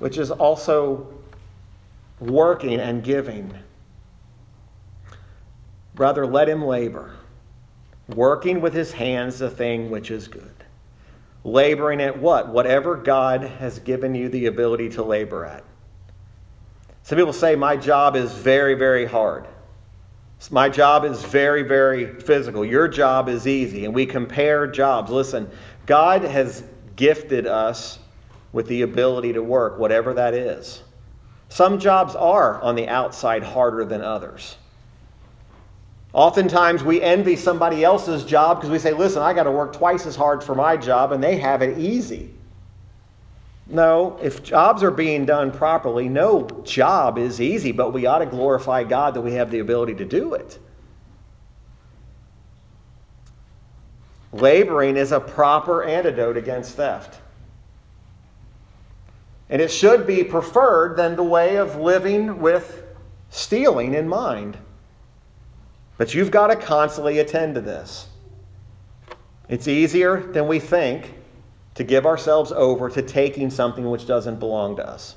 which 0.00 0.18
is 0.18 0.32
also 0.32 1.06
working 2.18 2.80
and 2.80 3.04
giving 3.04 3.54
Brother, 5.94 6.26
let 6.26 6.48
him 6.48 6.64
labor. 6.64 7.16
working 8.08 8.60
with 8.60 8.74
his 8.74 8.92
hands 8.92 9.38
the 9.38 9.48
thing 9.48 9.88
which 9.88 10.10
is 10.10 10.28
good. 10.28 10.64
Laboring 11.44 12.00
at 12.00 12.18
what? 12.18 12.48
Whatever 12.48 12.96
God 12.96 13.42
has 13.42 13.78
given 13.78 14.14
you 14.14 14.28
the 14.28 14.46
ability 14.46 14.90
to 14.90 15.02
labor 15.02 15.44
at. 15.44 15.64
Some 17.02 17.18
people 17.18 17.32
say, 17.32 17.56
My 17.56 17.76
job 17.76 18.16
is 18.16 18.32
very, 18.32 18.74
very 18.74 19.06
hard. 19.06 19.46
My 20.50 20.68
job 20.68 21.04
is 21.04 21.22
very, 21.24 21.62
very 21.62 22.18
physical. 22.20 22.64
Your 22.64 22.88
job 22.88 23.28
is 23.28 23.46
easy. 23.46 23.84
And 23.84 23.94
we 23.94 24.06
compare 24.06 24.66
jobs. 24.66 25.10
Listen, 25.10 25.48
God 25.86 26.22
has 26.22 26.64
gifted 26.96 27.46
us 27.46 27.98
with 28.52 28.66
the 28.66 28.82
ability 28.82 29.32
to 29.34 29.42
work, 29.42 29.78
whatever 29.78 30.12
that 30.14 30.34
is. 30.34 30.82
Some 31.48 31.78
jobs 31.78 32.14
are 32.14 32.60
on 32.60 32.74
the 32.74 32.88
outside 32.88 33.42
harder 33.42 33.84
than 33.84 34.00
others. 34.02 34.56
Oftentimes 36.12 36.82
we 36.84 37.00
envy 37.00 37.36
somebody 37.36 37.84
else's 37.84 38.24
job 38.24 38.58
because 38.58 38.70
we 38.70 38.78
say, 38.78 38.92
listen, 38.92 39.22
I 39.22 39.32
got 39.32 39.44
to 39.44 39.50
work 39.50 39.72
twice 39.72 40.04
as 40.04 40.14
hard 40.14 40.44
for 40.44 40.54
my 40.54 40.76
job 40.76 41.12
and 41.12 41.24
they 41.24 41.38
have 41.38 41.62
it 41.62 41.78
easy. 41.78 42.34
No, 43.66 44.18
if 44.20 44.42
jobs 44.42 44.82
are 44.82 44.90
being 44.90 45.24
done 45.24 45.50
properly, 45.50 46.08
no 46.08 46.46
job 46.64 47.16
is 47.16 47.40
easy, 47.40 47.72
but 47.72 47.92
we 47.92 48.04
ought 48.04 48.18
to 48.18 48.26
glorify 48.26 48.84
God 48.84 49.14
that 49.14 49.22
we 49.22 49.32
have 49.32 49.50
the 49.50 49.60
ability 49.60 49.94
to 49.94 50.04
do 50.04 50.34
it. 50.34 50.58
Laboring 54.32 54.96
is 54.96 55.12
a 55.12 55.20
proper 55.20 55.84
antidote 55.84 56.36
against 56.36 56.76
theft. 56.76 57.20
And 59.48 59.62
it 59.62 59.70
should 59.70 60.06
be 60.06 60.24
preferred 60.24 60.96
than 60.96 61.16
the 61.16 61.22
way 61.22 61.56
of 61.56 61.76
living 61.76 62.40
with 62.40 62.84
stealing 63.30 63.94
in 63.94 64.08
mind. 64.08 64.58
But 65.98 66.14
you've 66.14 66.30
got 66.30 66.48
to 66.48 66.56
constantly 66.56 67.18
attend 67.18 67.54
to 67.56 67.60
this. 67.60 68.08
It's 69.48 69.68
easier 69.68 70.20
than 70.20 70.46
we 70.46 70.58
think 70.58 71.14
to 71.74 71.84
give 71.84 72.06
ourselves 72.06 72.52
over 72.52 72.88
to 72.90 73.02
taking 73.02 73.50
something 73.50 73.90
which 73.90 74.06
doesn't 74.06 74.38
belong 74.38 74.76
to 74.76 74.86
us. 74.86 75.16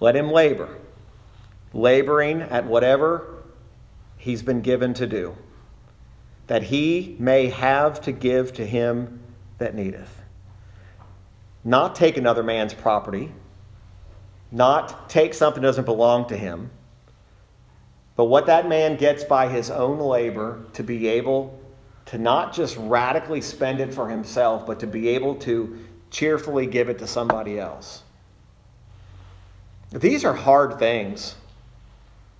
Let 0.00 0.16
him 0.16 0.30
labor, 0.30 0.78
laboring 1.72 2.42
at 2.42 2.66
whatever 2.66 3.44
he's 4.16 4.42
been 4.42 4.60
given 4.60 4.94
to 4.94 5.06
do, 5.06 5.36
that 6.46 6.64
he 6.64 7.16
may 7.18 7.48
have 7.48 8.00
to 8.02 8.12
give 8.12 8.52
to 8.54 8.66
him 8.66 9.20
that 9.58 9.74
needeth. 9.74 10.22
Not 11.64 11.94
take 11.94 12.16
another 12.16 12.42
man's 12.42 12.74
property, 12.74 13.32
not 14.50 15.08
take 15.08 15.34
something 15.34 15.62
that 15.62 15.68
doesn't 15.68 15.84
belong 15.84 16.26
to 16.28 16.36
him 16.36 16.70
but 18.16 18.24
what 18.26 18.46
that 18.46 18.68
man 18.68 18.96
gets 18.96 19.24
by 19.24 19.48
his 19.48 19.70
own 19.70 19.98
labor 19.98 20.60
to 20.74 20.82
be 20.82 21.08
able 21.08 21.58
to 22.06 22.18
not 22.18 22.52
just 22.52 22.76
radically 22.76 23.40
spend 23.40 23.80
it 23.80 23.94
for 23.94 24.08
himself, 24.08 24.66
but 24.66 24.80
to 24.80 24.86
be 24.86 25.08
able 25.08 25.34
to 25.36 25.78
cheerfully 26.10 26.66
give 26.66 26.88
it 26.88 26.98
to 26.98 27.06
somebody 27.06 27.58
else. 27.58 28.02
These 29.90 30.24
are 30.24 30.34
hard 30.34 30.78
things. 30.78 31.36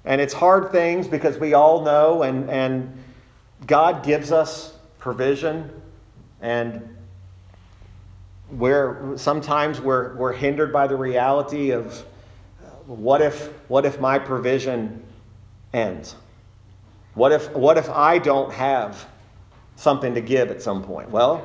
And 0.04 0.20
it's 0.20 0.34
hard 0.34 0.72
things 0.72 1.06
because 1.06 1.38
we 1.38 1.54
all 1.54 1.82
know, 1.82 2.22
and, 2.22 2.50
and 2.50 2.92
God 3.66 4.04
gives 4.04 4.32
us 4.32 4.74
provision, 4.98 5.70
and 6.40 6.96
we're, 8.50 9.16
sometimes 9.16 9.80
we're, 9.80 10.14
we're 10.16 10.32
hindered 10.32 10.72
by 10.72 10.86
the 10.86 10.96
reality 10.96 11.70
of 11.70 12.04
what 12.86 13.22
if, 13.22 13.48
what 13.68 13.86
if 13.86 14.00
my 14.00 14.18
provision 14.18 15.02
ends? 15.72 16.16
What 17.14 17.32
if, 17.32 17.52
what 17.54 17.76
if 17.78 17.90
I 17.90 18.18
don't 18.18 18.52
have 18.52 19.06
something 19.76 20.14
to 20.14 20.20
give 20.20 20.50
at 20.50 20.62
some 20.62 20.82
point? 20.82 21.10
Well, 21.10 21.44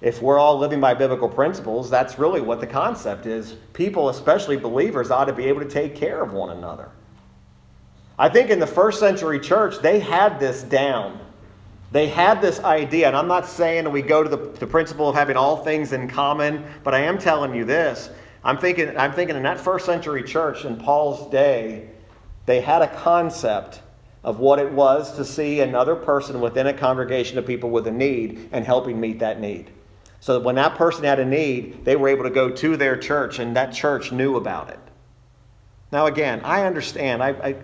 if 0.00 0.20
we're 0.20 0.38
all 0.38 0.58
living 0.58 0.80
by 0.80 0.94
biblical 0.94 1.28
principles, 1.28 1.88
that's 1.88 2.18
really 2.18 2.40
what 2.40 2.60
the 2.60 2.66
concept 2.66 3.26
is. 3.26 3.54
People, 3.72 4.08
especially 4.08 4.56
believers, 4.56 5.10
ought 5.10 5.24
to 5.26 5.32
be 5.32 5.44
able 5.46 5.60
to 5.60 5.68
take 5.68 5.94
care 5.94 6.22
of 6.22 6.32
one 6.32 6.50
another. 6.50 6.90
I 8.18 8.28
think 8.28 8.50
in 8.50 8.58
the 8.58 8.66
first 8.66 8.98
century 8.98 9.40
church, 9.40 9.80
they 9.80 10.00
had 10.00 10.38
this 10.40 10.62
down. 10.62 11.20
They 11.92 12.08
had 12.08 12.42
this 12.42 12.60
idea, 12.60 13.06
and 13.06 13.16
I'm 13.16 13.28
not 13.28 13.46
saying 13.46 13.90
we 13.90 14.02
go 14.02 14.22
to 14.22 14.28
the, 14.28 14.36
the 14.36 14.66
principle 14.66 15.08
of 15.08 15.14
having 15.14 15.36
all 15.36 15.58
things 15.58 15.92
in 15.92 16.08
common, 16.08 16.64
but 16.82 16.94
I 16.94 17.00
am 17.00 17.18
telling 17.18 17.54
you 17.54 17.64
this. 17.64 18.10
I'm 18.42 18.58
thinking, 18.58 18.96
I'm 18.96 19.12
thinking 19.12 19.36
in 19.36 19.42
that 19.44 19.60
first 19.60 19.86
century 19.86 20.22
church 20.22 20.64
in 20.64 20.76
Paul's 20.76 21.30
day, 21.30 21.88
they 22.46 22.60
had 22.60 22.82
a 22.82 22.88
concept 22.88 23.82
of 24.24 24.40
what 24.40 24.58
it 24.58 24.72
was 24.72 25.14
to 25.16 25.24
see 25.24 25.60
another 25.60 25.94
person 25.94 26.40
within 26.40 26.66
a 26.66 26.72
congregation 26.72 27.38
of 27.38 27.46
people 27.46 27.70
with 27.70 27.86
a 27.86 27.92
need 27.92 28.48
and 28.52 28.64
helping 28.64 29.00
meet 29.00 29.18
that 29.18 29.40
need. 29.40 29.70
So 30.20 30.34
that 30.34 30.44
when 30.44 30.54
that 30.56 30.74
person 30.74 31.04
had 31.04 31.20
a 31.20 31.24
need, 31.24 31.84
they 31.84 31.94
were 31.94 32.08
able 32.08 32.24
to 32.24 32.30
go 32.30 32.50
to 32.50 32.76
their 32.76 32.96
church 32.96 33.38
and 33.38 33.54
that 33.56 33.72
church 33.72 34.10
knew 34.10 34.36
about 34.36 34.70
it. 34.70 34.80
Now, 35.92 36.06
again, 36.06 36.40
I 36.42 36.64
understand. 36.64 37.22
I, 37.22 37.56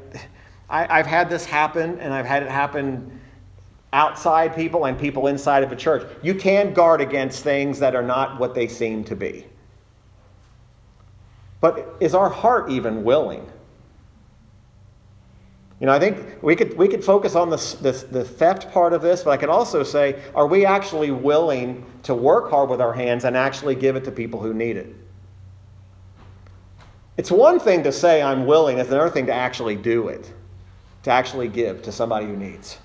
I, 0.71 0.97
have 0.97 1.07
had 1.07 1.29
this 1.29 1.45
happen 1.45 1.99
and 1.99 2.15
I've 2.15 2.27
had 2.27 2.43
it 2.45 2.49
happen 2.49 3.21
outside 3.93 4.55
people 4.55 4.85
and 4.85 4.99
people 4.99 5.27
inside 5.27 5.65
of 5.65 5.73
a 5.73 5.77
church. 5.77 6.09
You 6.23 6.35
can 6.35 6.73
guard 6.73 7.01
against 7.01 7.43
things 7.43 7.79
that 7.81 7.95
are 7.97 8.03
not 8.03 8.39
what 8.39 8.55
they 8.55 8.69
seem 8.69 9.05
to 9.05 9.17
be. 9.17 9.47
But 11.61 11.97
is 12.01 12.15
our 12.15 12.29
heart 12.31 12.71
even 12.71 13.05
willing? 13.05 13.51
You 15.83 15.87
know, 15.87 15.95
I 15.95 15.99
think 15.99 16.41
we 16.45 16.55
could, 16.55 16.79
we 16.79 16.87
could 16.87 17.05
focus 17.05 17.35
on 17.35 17.51
the, 17.51 17.57
the, 17.57 17.91
the, 17.91 18.25
theft 18.25 18.71
part 18.71 18.93
of 18.93 19.03
this, 19.03 19.25
but 19.25 19.31
I 19.31 19.37
could 19.37 19.49
also 19.49 19.83
say, 19.83 20.23
are 20.33 20.47
we 20.47 20.65
actually 20.65 21.11
willing 21.11 21.85
to 22.05 22.15
work 22.15 22.51
hard 22.51 22.71
with 22.71 22.81
our 22.81 22.93
hands 22.93 23.25
and 23.25 23.37
actually 23.37 23.75
give 23.75 23.97
it 23.97 24.05
to 24.05 24.13
people 24.13 24.41
who 24.41 24.55
need 24.55 24.77
it? 24.77 24.95
It's 27.17 27.33
one 27.33 27.59
thing 27.59 27.83
to 27.83 27.91
say 27.91 28.23
I'm 28.23 28.47
willing, 28.47 28.79
it's 28.79 28.91
another 28.91 29.11
thing 29.11 29.27
to 29.27 29.33
actually 29.33 29.75
do 29.75 30.07
it, 30.07 30.33
to 31.03 31.11
actually 31.11 31.49
give 31.49 31.83
to 31.83 31.91
somebody 31.91 32.27
who 32.27 32.37
needs. 32.37 32.79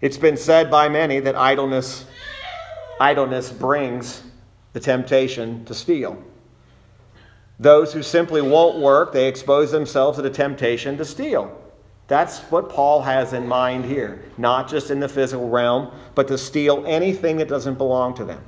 It's 0.00 0.18
been 0.18 0.36
said 0.36 0.68
by 0.68 0.88
many 0.88 1.20
that 1.20 1.36
idleness, 1.36 2.06
idleness 2.98 3.52
brings 3.52 4.24
the 4.72 4.80
temptation 4.80 5.64
to 5.66 5.74
steal. 5.74 6.20
Those 7.58 7.92
who 7.92 8.02
simply 8.02 8.42
won't 8.42 8.78
work, 8.78 9.12
they 9.12 9.28
expose 9.28 9.70
themselves 9.70 10.16
to 10.16 10.22
the 10.22 10.30
temptation 10.30 10.96
to 10.98 11.04
steal. 11.04 11.56
That's 12.08 12.40
what 12.50 12.68
Paul 12.68 13.02
has 13.02 13.32
in 13.32 13.48
mind 13.48 13.84
here, 13.84 14.24
not 14.38 14.68
just 14.68 14.90
in 14.90 15.00
the 15.00 15.08
physical 15.08 15.48
realm, 15.48 15.90
but 16.14 16.28
to 16.28 16.38
steal 16.38 16.84
anything 16.86 17.38
that 17.38 17.48
doesn't 17.48 17.78
belong 17.78 18.14
to 18.14 18.24
them. 18.24 18.44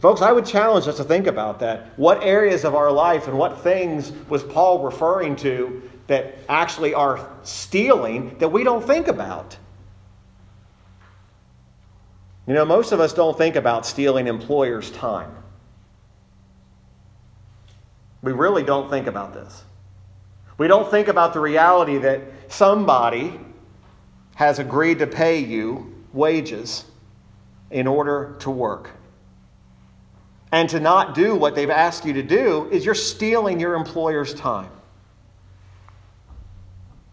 Folks, 0.00 0.22
I 0.22 0.32
would 0.32 0.46
challenge 0.46 0.88
us 0.88 0.96
to 0.96 1.04
think 1.04 1.26
about 1.26 1.60
that. 1.60 1.96
What 1.96 2.22
areas 2.24 2.64
of 2.64 2.74
our 2.74 2.90
life 2.90 3.28
and 3.28 3.38
what 3.38 3.60
things 3.60 4.10
was 4.28 4.42
Paul 4.42 4.82
referring 4.82 5.36
to 5.36 5.82
that 6.08 6.38
actually 6.48 6.92
are 6.92 7.30
stealing 7.42 8.36
that 8.38 8.48
we 8.48 8.64
don't 8.64 8.84
think 8.84 9.06
about? 9.06 9.56
You 12.46 12.54
know, 12.54 12.64
most 12.64 12.90
of 12.90 12.98
us 12.98 13.12
don't 13.12 13.38
think 13.38 13.54
about 13.54 13.86
stealing 13.86 14.26
employers' 14.26 14.90
time. 14.90 15.32
We 18.22 18.32
really 18.32 18.62
don't 18.62 18.88
think 18.88 19.06
about 19.06 19.34
this. 19.34 19.64
We 20.58 20.68
don't 20.68 20.90
think 20.90 21.08
about 21.08 21.32
the 21.32 21.40
reality 21.40 21.98
that 21.98 22.20
somebody 22.48 23.38
has 24.36 24.58
agreed 24.58 25.00
to 25.00 25.06
pay 25.06 25.38
you 25.38 25.92
wages 26.12 26.84
in 27.70 27.86
order 27.86 28.36
to 28.40 28.50
work. 28.50 28.90
And 30.52 30.68
to 30.68 30.78
not 30.78 31.14
do 31.14 31.34
what 31.34 31.54
they've 31.54 31.70
asked 31.70 32.04
you 32.04 32.12
to 32.12 32.22
do 32.22 32.68
is 32.70 32.84
you're 32.84 32.94
stealing 32.94 33.58
your 33.58 33.74
employer's 33.74 34.34
time. 34.34 34.70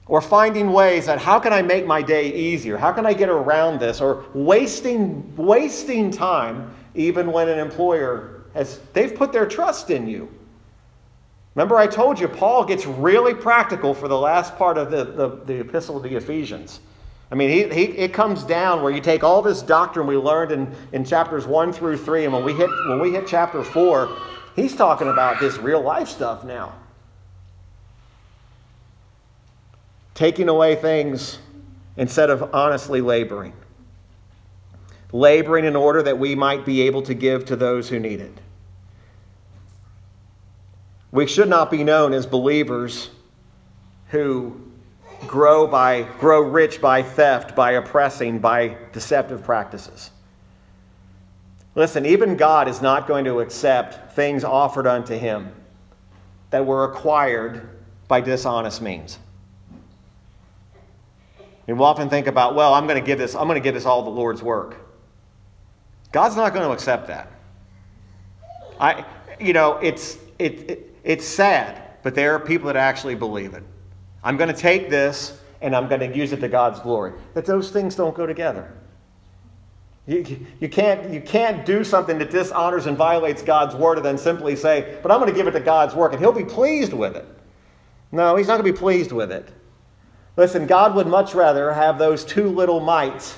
Or 0.08 0.22
finding 0.22 0.74
ways 0.74 1.06
that 1.06 1.20
how 1.20 1.40
can 1.40 1.54
I 1.54 1.62
make 1.62 1.86
my 1.86 2.02
day 2.02 2.34
easier? 2.34 2.78
How 2.78 2.92
can 2.92 3.06
I 3.06 3.14
get 3.14 3.30
around 3.30 3.80
this? 3.80 4.02
Or 4.02 4.26
wasting, 4.34 5.36
wasting 5.36 6.12
time 6.12 6.76
even 6.96 7.32
when 7.32 7.48
an 7.48 7.60
employer 7.60 8.42
has, 8.54 8.80
they've 8.94 9.16
put 9.16 9.32
their 9.32 9.46
trust 9.46 9.90
in 9.90 10.08
you. 10.08 10.30
Remember, 11.56 11.78
I 11.78 11.88
told 11.88 12.20
you 12.20 12.28
Paul 12.28 12.64
gets 12.66 12.86
really 12.86 13.34
practical 13.34 13.94
for 13.94 14.08
the 14.08 14.18
last 14.18 14.56
part 14.58 14.78
of 14.78 14.92
the, 14.92 15.04
the, 15.04 15.28
the 15.46 15.60
epistle 15.62 16.02
to 16.02 16.08
the 16.08 16.16
Ephesians. 16.16 16.80
I 17.32 17.36
mean, 17.36 17.50
he, 17.50 17.64
he, 17.74 17.84
it 17.98 18.14
comes 18.14 18.44
down 18.44 18.82
where 18.82 18.92
you 18.92 19.02
take 19.02 19.24
all 19.24 19.42
this 19.42 19.62
doctrine 19.62 20.08
we 20.08 20.18
learned 20.18 20.52
in, 20.52 20.76
in 20.94 21.06
chapters 21.06 21.46
1 21.46 21.74
through 21.74 21.98
3, 21.98 22.26
and 22.26 22.34
when 22.34 22.44
we, 22.44 22.54
hit, 22.54 22.70
when 22.88 23.00
we 23.00 23.12
hit 23.12 23.28
chapter 23.28 23.64
4, 23.64 24.18
he's 24.56 24.76
talking 24.76 25.08
about 25.08 25.40
this 25.40 25.58
real 25.58 25.82
life 25.82 26.08
stuff 26.08 26.44
now. 26.44 26.74
Taking 30.16 30.50
away 30.50 30.76
things 30.76 31.40
instead 31.98 32.30
of 32.30 32.54
honestly 32.54 33.02
laboring. 33.02 33.54
Laboring 35.12 35.66
in 35.66 35.76
order 35.76 36.02
that 36.04 36.18
we 36.18 36.36
might 36.36 36.66
be 36.66 36.82
able 36.82 37.02
to 37.04 37.14
give 37.14 37.46
to 37.46 37.56
those 37.56 37.90
who 37.90 38.00
need 38.00 38.22
it. 38.22 38.38
We 41.12 41.28
should 41.28 41.50
not 41.50 41.72
be 41.72 41.84
known 41.84 42.14
as 42.14 42.26
believers 42.26 43.10
who 44.08 44.62
grow 45.28 45.68
by 45.68 46.04
grow 46.20 46.42
rich 46.42 46.80
by 46.80 47.04
theft, 47.04 47.56
by 47.56 47.72
oppressing, 47.74 48.40
by 48.40 48.78
deceptive 48.94 49.44
practices. 49.44 50.12
Listen, 51.76 52.06
even 52.06 52.36
God 52.36 52.68
is 52.68 52.82
not 52.82 53.08
going 53.08 53.26
to 53.26 53.40
accept 53.40 54.14
things 54.14 54.44
offered 54.44 54.88
unto 54.88 55.18
him 55.18 55.52
that 56.50 56.66
were 56.66 56.86
acquired 56.86 57.70
by 58.08 58.22
dishonest 58.22 58.82
means. 58.82 59.20
And 61.68 61.78
we'll 61.78 61.88
often 61.88 62.10
think 62.10 62.26
about, 62.26 62.56
well, 62.56 62.74
I'm 62.74 62.88
going 62.88 63.00
to 63.00 63.06
give 63.06 63.20
this, 63.20 63.36
I'm 63.36 63.48
going 63.48 63.56
to 63.56 63.64
give 63.64 63.76
this 63.76 63.86
all 63.86 64.02
the 64.02 64.10
Lord's 64.10 64.42
work. 64.42 64.78
God's 66.12 66.36
not 66.36 66.54
going 66.54 66.66
to 66.66 66.72
accept 66.72 67.08
that. 67.08 67.32
I, 68.80 69.06
you 69.40 69.54
know, 69.54 69.78
it's, 69.78 70.18
it, 70.40 70.70
it, 70.70 70.89
it's 71.04 71.26
sad, 71.26 71.82
but 72.04 72.16
there 72.16 72.36
are 72.36 72.40
people 72.40 72.68
that 72.68 72.76
actually 72.76 73.16
believe 73.16 73.54
it. 73.54 73.64
I'm 74.24 74.38
going 74.38 74.54
to 74.54 74.60
take 74.60 74.90
this 74.90 75.40
and 75.62 75.76
I'm 75.76 75.88
going 75.88 76.02
to 76.02 76.16
use 76.16 76.32
it 76.32 76.40
to 76.42 76.48
God's 76.48 76.80
glory. 76.80 77.14
That 77.34 77.46
those 77.46 77.72
things 77.72 77.96
don't 77.96 78.16
go 78.16 78.26
together. 78.26 78.74
You, 80.08 80.48
you, 80.60 80.70
can't, 80.70 81.12
you 81.12 81.22
can't 81.22 81.66
do 81.66 81.84
something 81.84 82.18
that 82.18 82.32
dishonors 82.32 82.88
and 82.88 82.98
violates 82.98 83.44
God's 83.44 83.76
word 83.76 83.98
and 83.98 84.06
then 84.06 84.18
simply 84.18 84.56
say, 84.56 84.98
but 85.04 85.12
I'm 85.12 85.20
going 85.20 85.30
to 85.30 85.36
give 85.36 85.48
it 85.48 85.52
to 85.52 85.60
God's 85.60 85.94
work 85.94 86.14
and 86.14 86.22
he'll 86.22 86.32
be 86.32 86.46
pleased 86.46 86.94
with 86.94 87.16
it. 87.16 87.28
No, 88.12 88.36
he's 88.36 88.48
not 88.48 88.60
going 88.60 88.66
to 88.66 88.74
be 88.74 88.78
pleased 88.78 89.12
with 89.12 89.32
it. 89.32 89.50
Listen, 90.36 90.66
God 90.66 90.96
would 90.96 91.06
much 91.06 91.36
rather 91.36 91.72
have 91.72 92.00
those 92.00 92.26
two 92.26 92.50
little 92.50 92.80
mites, 92.80 93.38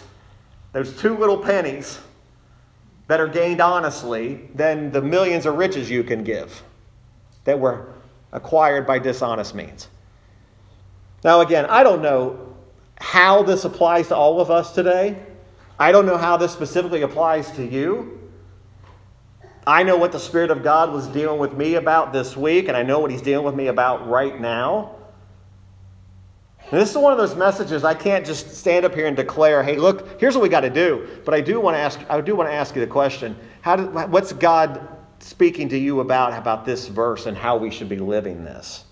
those 0.71 0.95
two 0.97 1.17
little 1.17 1.37
pennies 1.37 1.99
that 3.07 3.19
are 3.19 3.27
gained 3.27 3.59
honestly, 3.59 4.49
than 4.55 4.91
the 4.91 5.01
millions 5.01 5.45
of 5.45 5.55
riches 5.55 5.89
you 5.89 6.03
can 6.03 6.23
give 6.23 6.63
that 7.43 7.59
were 7.59 7.93
acquired 8.31 8.85
by 8.87 8.99
dishonest 8.99 9.55
means. 9.55 9.87
Now, 11.23 11.41
again, 11.41 11.65
I 11.65 11.83
don't 11.83 12.01
know 12.01 12.55
how 12.99 13.43
this 13.43 13.65
applies 13.65 14.07
to 14.09 14.15
all 14.15 14.41
of 14.41 14.51
us 14.51 14.73
today. 14.73 15.21
I 15.79 15.91
don't 15.91 16.05
know 16.05 16.17
how 16.17 16.37
this 16.37 16.51
specifically 16.51 17.01
applies 17.01 17.51
to 17.53 17.65
you. 17.65 18.19
I 19.65 19.83
know 19.83 19.97
what 19.97 20.11
the 20.11 20.19
Spirit 20.19 20.49
of 20.49 20.63
God 20.63 20.91
was 20.91 21.07
dealing 21.07 21.39
with 21.39 21.53
me 21.53 21.75
about 21.75 22.13
this 22.13 22.35
week, 22.35 22.67
and 22.67 22.75
I 22.75 22.83
know 22.83 22.99
what 22.99 23.11
He's 23.11 23.21
dealing 23.21 23.45
with 23.45 23.55
me 23.55 23.67
about 23.67 24.07
right 24.07 24.39
now. 24.39 24.95
And 26.71 26.79
this 26.79 26.89
is 26.89 26.97
one 26.97 27.11
of 27.11 27.17
those 27.17 27.35
messages 27.35 27.83
I 27.83 27.93
can't 27.93 28.25
just 28.25 28.55
stand 28.55 28.85
up 28.85 28.95
here 28.95 29.05
and 29.05 29.15
declare, 29.15 29.61
"Hey, 29.61 29.77
look, 29.77 30.19
here's 30.19 30.35
what 30.35 30.41
we 30.41 30.49
got 30.49 30.61
to 30.61 30.69
do." 30.69 31.07
But 31.25 31.33
I 31.33 31.41
do 31.41 31.59
want 31.59 31.75
to 31.75 31.79
ask. 31.79 31.99
I 32.09 32.21
do 32.21 32.35
want 32.35 32.49
to 32.49 32.53
ask 32.53 32.75
you 32.75 32.81
the 32.81 32.87
question: 32.87 33.35
How 33.61 33.75
do, 33.75 33.83
What's 33.83 34.33
God 34.33 34.87
speaking 35.21 35.69
to 35.69 35.77
you 35.77 35.99
about 35.99 36.37
about 36.37 36.65
this 36.65 36.87
verse 36.87 37.25
and 37.25 37.37
how 37.37 37.57
we 37.57 37.71
should 37.71 37.89
be 37.89 37.97
living 37.97 38.43
this? 38.43 38.83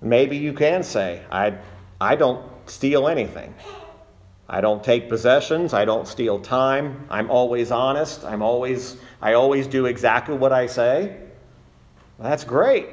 Maybe 0.00 0.36
you 0.36 0.52
can 0.52 0.82
say, 0.82 1.22
"I, 1.30 1.58
I 2.00 2.16
don't 2.16 2.44
steal 2.66 3.08
anything." 3.08 3.54
I 4.50 4.62
don't 4.62 4.82
take 4.82 5.10
possessions. 5.10 5.74
I 5.74 5.84
don't 5.84 6.08
steal 6.08 6.38
time. 6.38 7.06
I'm 7.10 7.30
always 7.30 7.70
honest. 7.70 8.24
I'm 8.24 8.40
always, 8.40 8.96
I 9.20 9.34
always 9.34 9.66
do 9.66 9.84
exactly 9.84 10.34
what 10.34 10.52
I 10.54 10.66
say. 10.66 11.18
Well, 12.16 12.30
that's 12.30 12.44
great. 12.44 12.86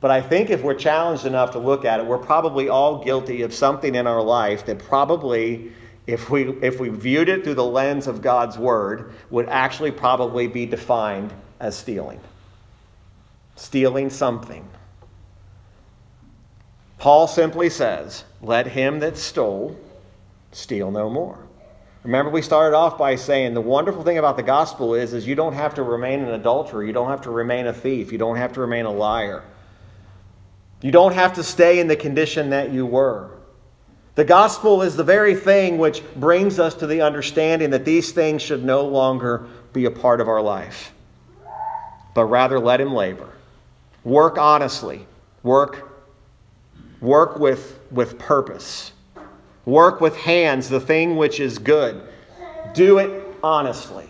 But 0.00 0.10
I 0.10 0.22
think 0.22 0.48
if 0.48 0.62
we're 0.62 0.74
challenged 0.74 1.26
enough 1.26 1.50
to 1.50 1.58
look 1.58 1.84
at 1.84 2.00
it, 2.00 2.06
we're 2.06 2.16
probably 2.16 2.70
all 2.70 3.04
guilty 3.04 3.42
of 3.42 3.52
something 3.52 3.94
in 3.94 4.06
our 4.06 4.22
life 4.22 4.64
that 4.64 4.78
probably, 4.78 5.72
if 6.06 6.30
we, 6.30 6.50
if 6.62 6.78
we 6.78 6.88
viewed 6.88 7.28
it 7.28 7.42
through 7.42 7.54
the 7.54 7.64
lens 7.64 8.06
of 8.06 8.22
God's 8.22 8.58
word, 8.58 9.12
would 9.30 9.48
actually 9.48 9.90
probably 9.90 10.46
be 10.46 10.66
defined 10.66 11.32
as 11.60 11.76
stealing. 11.76 12.20
Stealing 13.56 14.10
something. 14.10 14.66
Paul 16.98 17.26
simply 17.26 17.70
says, 17.70 18.24
Let 18.40 18.66
him 18.66 19.00
that 19.00 19.16
stole 19.16 19.78
steal 20.52 20.90
no 20.90 21.10
more. 21.10 21.38
Remember, 22.02 22.30
we 22.30 22.40
started 22.40 22.76
off 22.76 22.96
by 22.96 23.16
saying 23.16 23.54
the 23.54 23.60
wonderful 23.60 24.04
thing 24.04 24.18
about 24.18 24.36
the 24.36 24.42
gospel 24.42 24.94
is, 24.94 25.12
is 25.12 25.26
you 25.26 25.34
don't 25.34 25.54
have 25.54 25.74
to 25.74 25.82
remain 25.82 26.20
an 26.20 26.28
adulterer. 26.28 26.84
You 26.84 26.92
don't 26.92 27.08
have 27.08 27.22
to 27.22 27.30
remain 27.30 27.66
a 27.66 27.72
thief. 27.72 28.12
You 28.12 28.18
don't 28.18 28.36
have 28.36 28.52
to 28.52 28.60
remain 28.60 28.84
a 28.84 28.90
liar. 28.90 29.42
You 30.82 30.92
don't 30.92 31.14
have 31.14 31.34
to 31.34 31.42
stay 31.42 31.80
in 31.80 31.88
the 31.88 31.96
condition 31.96 32.50
that 32.50 32.70
you 32.70 32.86
were. 32.86 33.30
The 34.16 34.24
gospel 34.24 34.80
is 34.80 34.96
the 34.96 35.04
very 35.04 35.34
thing 35.34 35.76
which 35.76 36.02
brings 36.16 36.58
us 36.58 36.74
to 36.76 36.86
the 36.86 37.02
understanding 37.02 37.68
that 37.70 37.84
these 37.84 38.12
things 38.12 38.40
should 38.40 38.64
no 38.64 38.86
longer 38.86 39.46
be 39.74 39.84
a 39.84 39.90
part 39.90 40.22
of 40.22 40.28
our 40.28 40.40
life, 40.40 40.92
but 42.14 42.24
rather 42.24 42.58
let 42.58 42.80
him 42.80 42.94
labor. 42.94 43.28
Work 44.04 44.38
honestly. 44.38 45.06
Work, 45.42 46.00
work 47.02 47.38
with, 47.38 47.78
with 47.90 48.18
purpose. 48.18 48.92
Work 49.66 50.00
with 50.00 50.16
hands 50.16 50.70
the 50.70 50.80
thing 50.80 51.16
which 51.16 51.38
is 51.38 51.58
good. 51.58 52.00
Do 52.72 52.98
it 52.98 53.22
honestly. 53.44 54.08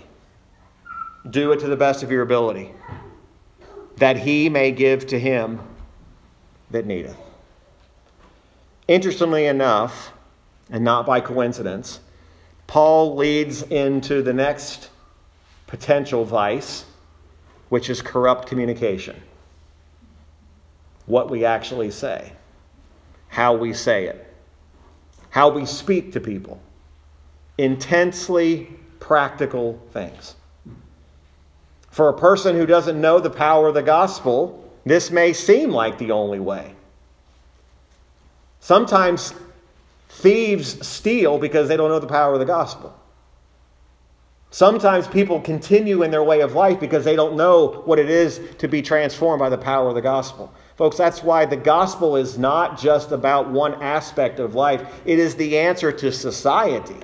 Do 1.31 1.51
it 1.51 1.59
to 1.61 1.66
the 1.66 1.77
best 1.77 2.05
of 2.05 2.12
your 2.12 2.23
ability, 2.23 2.73
that 3.97 4.16
he 4.16 4.49
may 4.49 4.71
give 4.71 5.09
to 5.09 5.19
him 5.19 5.59
that 6.71 6.87
needeth. 6.87 7.26
Interestingly 8.88 9.46
enough, 9.46 10.12
and 10.70 10.85
not 10.85 11.07
by 11.07 11.20
coincidence, 11.20 12.01
Paul 12.66 13.16
leads 13.16 13.62
into 13.62 14.22
the 14.22 14.33
next 14.33 14.90
potential 15.66 16.25
vice, 16.25 16.85
which 17.68 17.90
is 17.90 18.03
corrupt 18.03 18.49
communication. 18.49 19.20
What 21.07 21.31
we 21.31 21.44
actually 21.44 21.90
say, 21.90 22.33
how 23.29 23.55
we 23.55 23.72
say 23.72 24.07
it 24.07 24.27
how 25.37 25.51
we 25.51 25.66
speak 25.66 26.12
to 26.12 26.18
people. 26.18 26.59
Intensely 27.59 28.75
practical 29.01 29.79
things. 29.92 30.35
For 31.90 32.09
a 32.09 32.16
person 32.16 32.57
who 32.57 32.64
doesn't 32.64 32.99
know 32.99 33.20
the 33.20 33.29
power 33.29 33.68
of 33.68 33.75
the 33.75 33.83
gospel, 33.83 34.72
this 34.87 35.11
may 35.11 35.35
seem 35.35 35.72
like 35.72 35.99
the 35.99 36.11
only 36.11 36.40
way. 36.40 36.76
Sometimes 38.67 39.33
thieves 40.09 40.85
steal 40.85 41.39
because 41.39 41.69
they 41.69 41.77
don't 41.77 41.89
know 41.89 42.01
the 42.01 42.07
power 42.09 42.33
of 42.33 42.41
the 42.41 42.45
gospel. 42.45 42.93
Sometimes 44.51 45.07
people 45.07 45.41
continue 45.41 46.03
in 46.03 46.11
their 46.11 46.25
way 46.25 46.41
of 46.41 46.55
life 46.55 46.81
because 46.81 47.05
they 47.05 47.15
don't 47.15 47.37
know 47.37 47.83
what 47.85 48.01
it 48.01 48.11
is 48.11 48.41
to 48.59 48.67
be 48.67 48.83
transformed 48.83 49.39
by 49.39 49.49
the 49.49 49.57
power 49.57 49.89
of 49.91 49.95
the 49.95 50.03
gospel. 50.03 50.53
Folks, 50.75 50.97
that's 50.97 51.23
why 51.23 51.47
the 51.47 51.57
gospel 51.57 52.17
is 52.17 52.39
not 52.39 52.77
just 52.77 53.13
about 53.13 53.49
one 53.49 53.81
aspect 53.81 54.41
of 54.41 54.57
life, 54.57 55.01
it 55.05 55.21
is 55.21 55.37
the 55.37 55.57
answer 55.57 55.93
to 55.93 56.11
society. 56.11 56.99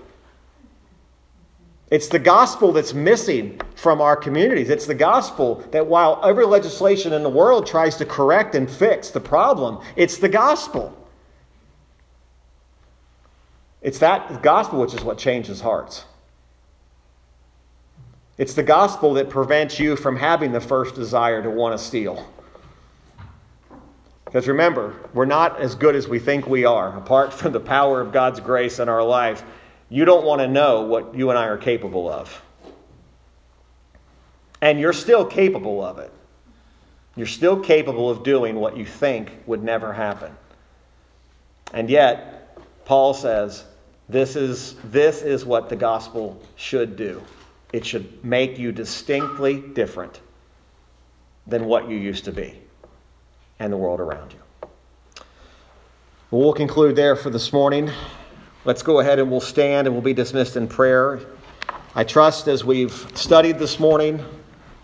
It's 1.93 2.09
the 2.09 2.19
gospel 2.19 2.73
that's 2.73 2.93
missing 2.93 3.61
from 3.77 4.01
our 4.01 4.17
communities. 4.17 4.69
It's 4.69 4.87
the 4.87 4.97
gospel 4.97 5.65
that 5.71 5.87
while 5.87 6.21
every 6.25 6.45
legislation 6.45 7.13
in 7.13 7.23
the 7.23 7.31
world 7.31 7.69
tries 7.69 7.95
to 7.99 8.05
correct 8.05 8.57
and 8.57 8.69
fix 8.69 9.11
the 9.11 9.21
problem, 9.21 9.79
it's 9.95 10.17
the 10.17 10.29
gospel. 10.29 10.99
It's 13.83 13.99
that 13.99 14.43
gospel 14.43 14.81
which 14.81 14.95
is 14.95 15.03
what 15.03 15.19
changes 15.19 15.61
hearts. 15.61 16.05
It's 18.39 18.55
the 18.55 18.63
gospel 18.63 19.15
that 19.15 19.29
prevents 19.29 19.79
you 19.79 19.97
from 19.97 20.17
having 20.17 20.53
the 20.53 20.61
first 20.61 20.95
desire 20.95 21.43
to 21.43 21.51
want 21.51 21.79
to 21.79 21.85
steal. 21.85 22.27
Because 24.25 24.49
remember, 24.49 24.95
we're 25.13 25.27
not 25.27 25.61
as 25.61 25.75
good 25.75 25.95
as 25.95 26.09
we 26.09 26.19
think 26.19 26.47
we 26.47 26.65
are. 26.65 26.97
Apart 26.97 27.35
from 27.35 27.53
the 27.53 27.61
power 27.61 28.01
of 28.01 28.13
God's 28.13 28.41
grace 28.41 28.79
in 28.79 28.89
our 28.89 29.03
life, 29.03 29.45
you 29.91 30.07
don't 30.07 30.25
want 30.25 30.41
to 30.41 30.49
know 30.49 30.83
what 30.83 31.15
you 31.15 31.29
and 31.29 31.39
I 31.39 31.47
are 31.49 31.59
capable 31.59 32.09
of. 32.09 32.43
And 34.63 34.81
you're 34.81 34.95
still 34.95 35.27
capable 35.27 35.85
of 35.85 35.99
it. 35.99 36.11
You're 37.15 37.27
still 37.27 37.61
capable 37.61 38.09
of 38.09 38.23
doing 38.23 38.57
what 38.57 38.77
you 38.77 38.87
think 38.87 39.33
would 39.45 39.63
never 39.63 39.93
happen. 39.93 40.35
And 41.75 41.91
yet, 41.91 42.59
Paul 42.87 43.13
says, 43.13 43.65
this 44.13 44.37
is, 44.37 44.77
this 44.85 45.23
is 45.23 45.45
what 45.45 45.69
the 45.69 45.77
gospel 45.77 46.41
should 46.57 46.97
do. 46.97 47.23
It 47.73 47.87
should 47.87 48.23
make 48.23 48.59
you 48.59 48.71
distinctly 48.71 49.61
different 49.61 50.21
than 51.47 51.65
what 51.65 51.89
you 51.89 51.97
used 51.97 52.25
to 52.27 52.33
be 52.33 52.59
and 53.59 53.73
the 53.73 53.77
world 53.77 54.01
around 54.01 54.33
you. 54.33 54.39
We'll 56.31 56.53
conclude 56.53 56.95
there 56.95 57.17
for 57.17 57.31
this 57.31 57.53
morning. 57.53 57.91
Let's 58.65 58.83
go 58.83 59.01
ahead 59.01 59.19
and 59.19 59.31
we'll 59.31 59.41
stand 59.41 59.87
and 59.87 59.95
we'll 59.95 60.03
be 60.03 60.15
dismissed 60.15 60.57
in 60.57 60.69
prayer. 60.69 61.21
I 61.95 62.05
trust 62.05 62.49
as 62.49 62.65
we've 62.65 62.93
studied 63.15 63.59
this 63.59 63.81
morning, 63.81 64.25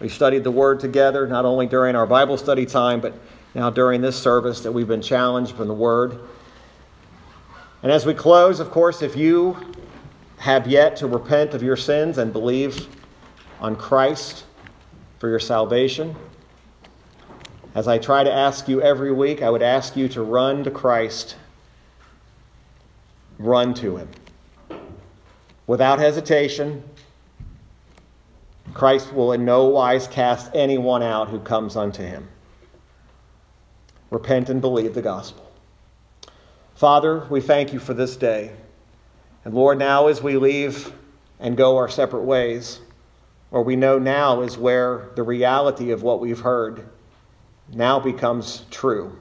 we've 0.01 0.13
studied 0.13 0.45
the 0.45 0.51
Word 0.51 0.81
together, 0.81 1.27
not 1.27 1.45
only 1.45 1.67
during 1.67 1.97
our 1.97 2.07
Bible 2.07 2.37
study 2.37 2.67
time, 2.67 3.01
but 3.01 3.15
now 3.55 3.71
during 3.71 4.01
this 4.01 4.21
service, 4.21 4.61
that 4.61 4.73
we've 4.73 4.89
been 4.89 5.03
challenged 5.03 5.55
from 5.55 5.69
the 5.69 5.75
Word. 5.75 6.21
And 7.83 7.93
as 7.93 8.05
we 8.05 8.15
close, 8.15 8.61
of 8.61 8.71
course, 8.71 9.03
if 9.03 9.17
you 9.17 9.57
have 10.39 10.67
yet 10.67 10.97
to 10.97 11.07
repent 11.07 11.55
of 11.55 11.63
your 11.63 11.77
sins 11.77 12.19
and 12.19 12.33
believe 12.33 12.89
on 13.61 13.77
Christ 13.77 14.45
for 15.19 15.29
your 15.29 15.41
salvation, 15.41 16.17
As 17.75 17.87
I 17.87 17.99
try 17.99 18.25
to 18.25 18.33
ask 18.33 18.67
you 18.67 18.83
every 18.83 19.13
week, 19.13 19.41
I 19.43 19.51
would 19.51 19.63
ask 19.63 19.97
you 19.97 20.09
to 20.09 20.23
run 20.23 20.65
to 20.65 20.71
Christ. 20.71 21.37
Run 23.39 23.73
to 23.75 23.99
Him. 23.99 24.09
Without 25.69 26.01
hesitation, 26.01 26.83
Christ 28.75 29.13
will 29.13 29.33
in 29.33 29.45
no 29.45 29.67
wise 29.67 30.09
cast 30.09 30.51
anyone 30.55 31.03
out 31.03 31.29
who 31.29 31.39
comes 31.39 31.77
unto 31.77 32.03
Him. 32.03 32.29
Repent 34.11 34.49
and 34.49 34.61
believe 34.61 34.95
the 34.95 35.03
gospel. 35.03 35.48
Father, 36.79 37.27
we 37.29 37.41
thank 37.41 37.73
you 37.73 37.81
for 37.81 37.93
this 37.93 38.15
day. 38.15 38.53
And 39.45 39.53
Lord, 39.53 39.81
now 39.81 40.07
as 40.07 40.23
we 40.23 40.37
leave 40.37 40.93
and 41.41 41.57
go 41.57 41.77
our 41.77 41.89
separate 41.89 42.23
ways, 42.23 42.79
or 43.51 43.65
we 43.65 43.75
know 43.75 43.99
now 43.99 44.43
is 44.43 44.57
where 44.57 45.11
the 45.17 45.25
reality 45.25 45.91
of 45.91 46.05
what 46.05 46.21
we've 46.21 46.39
heard 46.39 46.89
now 47.73 47.99
becomes 47.99 48.65
true. 48.71 49.19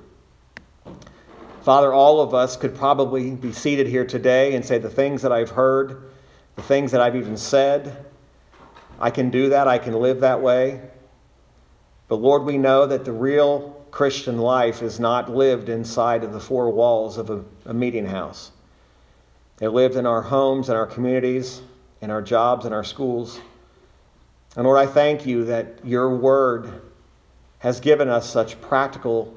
Father, 1.63 1.91
all 1.91 2.21
of 2.21 2.35
us 2.35 2.55
could 2.55 2.75
probably 2.75 3.31
be 3.31 3.51
seated 3.51 3.87
here 3.87 4.05
today 4.05 4.53
and 4.53 4.63
say, 4.63 4.77
The 4.77 4.87
things 4.87 5.23
that 5.23 5.31
I've 5.31 5.49
heard, 5.49 6.11
the 6.55 6.61
things 6.61 6.91
that 6.91 7.01
I've 7.01 7.15
even 7.15 7.37
said, 7.37 8.05
I 8.99 9.09
can 9.09 9.31
do 9.31 9.49
that, 9.49 9.67
I 9.67 9.79
can 9.79 9.93
live 9.93 10.19
that 10.19 10.43
way. 10.43 10.79
But 12.07 12.17
Lord, 12.17 12.43
we 12.43 12.57
know 12.57 12.85
that 12.85 13.05
the 13.05 13.11
real 13.11 13.85
Christian 13.91 14.37
life 14.37 14.81
is 14.81 14.99
not 14.99 15.29
lived 15.29 15.69
inside 15.69 16.23
of 16.23 16.33
the 16.33 16.39
four 16.39 16.69
walls 16.69 17.17
of 17.17 17.29
a, 17.29 17.43
a 17.65 17.73
meeting 17.73 18.05
house. 18.05 18.51
It 19.59 19.69
lived 19.69 19.95
in 19.95 20.05
our 20.05 20.21
homes, 20.21 20.69
in 20.69 20.75
our 20.75 20.85
communities, 20.85 21.61
in 22.01 22.11
our 22.11 22.21
jobs, 22.21 22.65
in 22.65 22.73
our 22.73 22.83
schools. 22.83 23.39
And 24.55 24.65
Lord, 24.65 24.77
I 24.77 24.85
thank 24.85 25.25
you 25.25 25.45
that 25.45 25.83
your 25.83 26.15
word 26.15 26.81
has 27.59 27.79
given 27.79 28.07
us 28.07 28.29
such 28.29 28.59
practical 28.61 29.35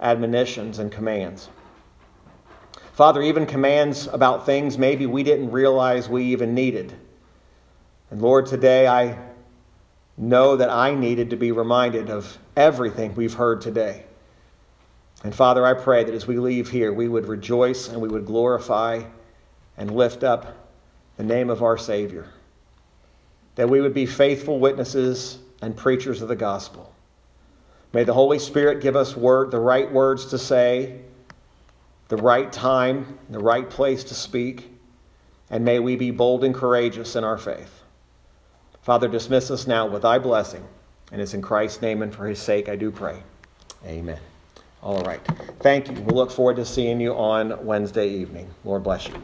admonitions 0.00 0.78
and 0.78 0.92
commands. 0.92 1.48
Father, 2.92 3.22
even 3.22 3.46
commands 3.46 4.06
about 4.08 4.44
things 4.44 4.76
maybe 4.76 5.06
we 5.06 5.22
didn't 5.22 5.50
realize 5.50 6.08
we 6.08 6.24
even 6.24 6.54
needed. 6.54 6.92
And 8.10 8.20
Lord, 8.20 8.44
today 8.44 8.86
I 8.86 9.16
know 10.16 10.56
that 10.56 10.70
I 10.70 10.94
needed 10.94 11.30
to 11.30 11.36
be 11.36 11.52
reminded 11.52 12.10
of 12.10 12.38
everything 12.56 13.14
we've 13.14 13.34
heard 13.34 13.60
today. 13.60 14.04
And 15.24 15.34
Father, 15.34 15.64
I 15.64 15.74
pray 15.74 16.04
that 16.04 16.14
as 16.14 16.26
we 16.26 16.38
leave 16.38 16.68
here, 16.68 16.92
we 16.92 17.08
would 17.08 17.26
rejoice 17.26 17.88
and 17.88 18.00
we 18.00 18.08
would 18.08 18.26
glorify 18.26 19.02
and 19.76 19.94
lift 19.94 20.24
up 20.24 20.68
the 21.16 21.24
name 21.24 21.48
of 21.48 21.62
our 21.62 21.78
Savior. 21.78 22.26
That 23.54 23.68
we 23.68 23.80
would 23.80 23.94
be 23.94 24.06
faithful 24.06 24.58
witnesses 24.58 25.38
and 25.60 25.76
preachers 25.76 26.22
of 26.22 26.28
the 26.28 26.36
gospel. 26.36 26.92
May 27.92 28.04
the 28.04 28.14
Holy 28.14 28.38
Spirit 28.38 28.80
give 28.80 28.96
us 28.96 29.16
word, 29.16 29.50
the 29.50 29.60
right 29.60 29.90
words 29.90 30.26
to 30.26 30.38
say, 30.38 31.00
the 32.08 32.16
right 32.16 32.52
time, 32.52 33.18
the 33.30 33.38
right 33.38 33.68
place 33.68 34.02
to 34.04 34.14
speak, 34.14 34.70
and 35.50 35.64
may 35.64 35.78
we 35.78 35.96
be 35.96 36.10
bold 36.10 36.42
and 36.44 36.54
courageous 36.54 37.16
in 37.16 37.24
our 37.24 37.38
faith. 37.38 37.81
Father, 38.82 39.06
dismiss 39.08 39.50
us 39.50 39.66
now 39.66 39.86
with 39.86 40.02
thy 40.02 40.18
blessing, 40.18 40.64
and 41.12 41.20
it's 41.20 41.34
in 41.34 41.42
Christ's 41.42 41.82
name 41.82 42.02
and 42.02 42.12
for 42.12 42.26
his 42.26 42.40
sake 42.40 42.68
I 42.68 42.76
do 42.76 42.90
pray. 42.90 43.22
Amen. 43.86 44.18
All 44.82 45.00
right. 45.02 45.20
Thank 45.60 45.88
you. 45.88 45.94
We 45.94 46.12
look 46.12 46.32
forward 46.32 46.56
to 46.56 46.64
seeing 46.64 47.00
you 47.00 47.14
on 47.14 47.64
Wednesday 47.64 48.08
evening. 48.08 48.50
Lord 48.64 48.82
bless 48.82 49.06
you. 49.06 49.14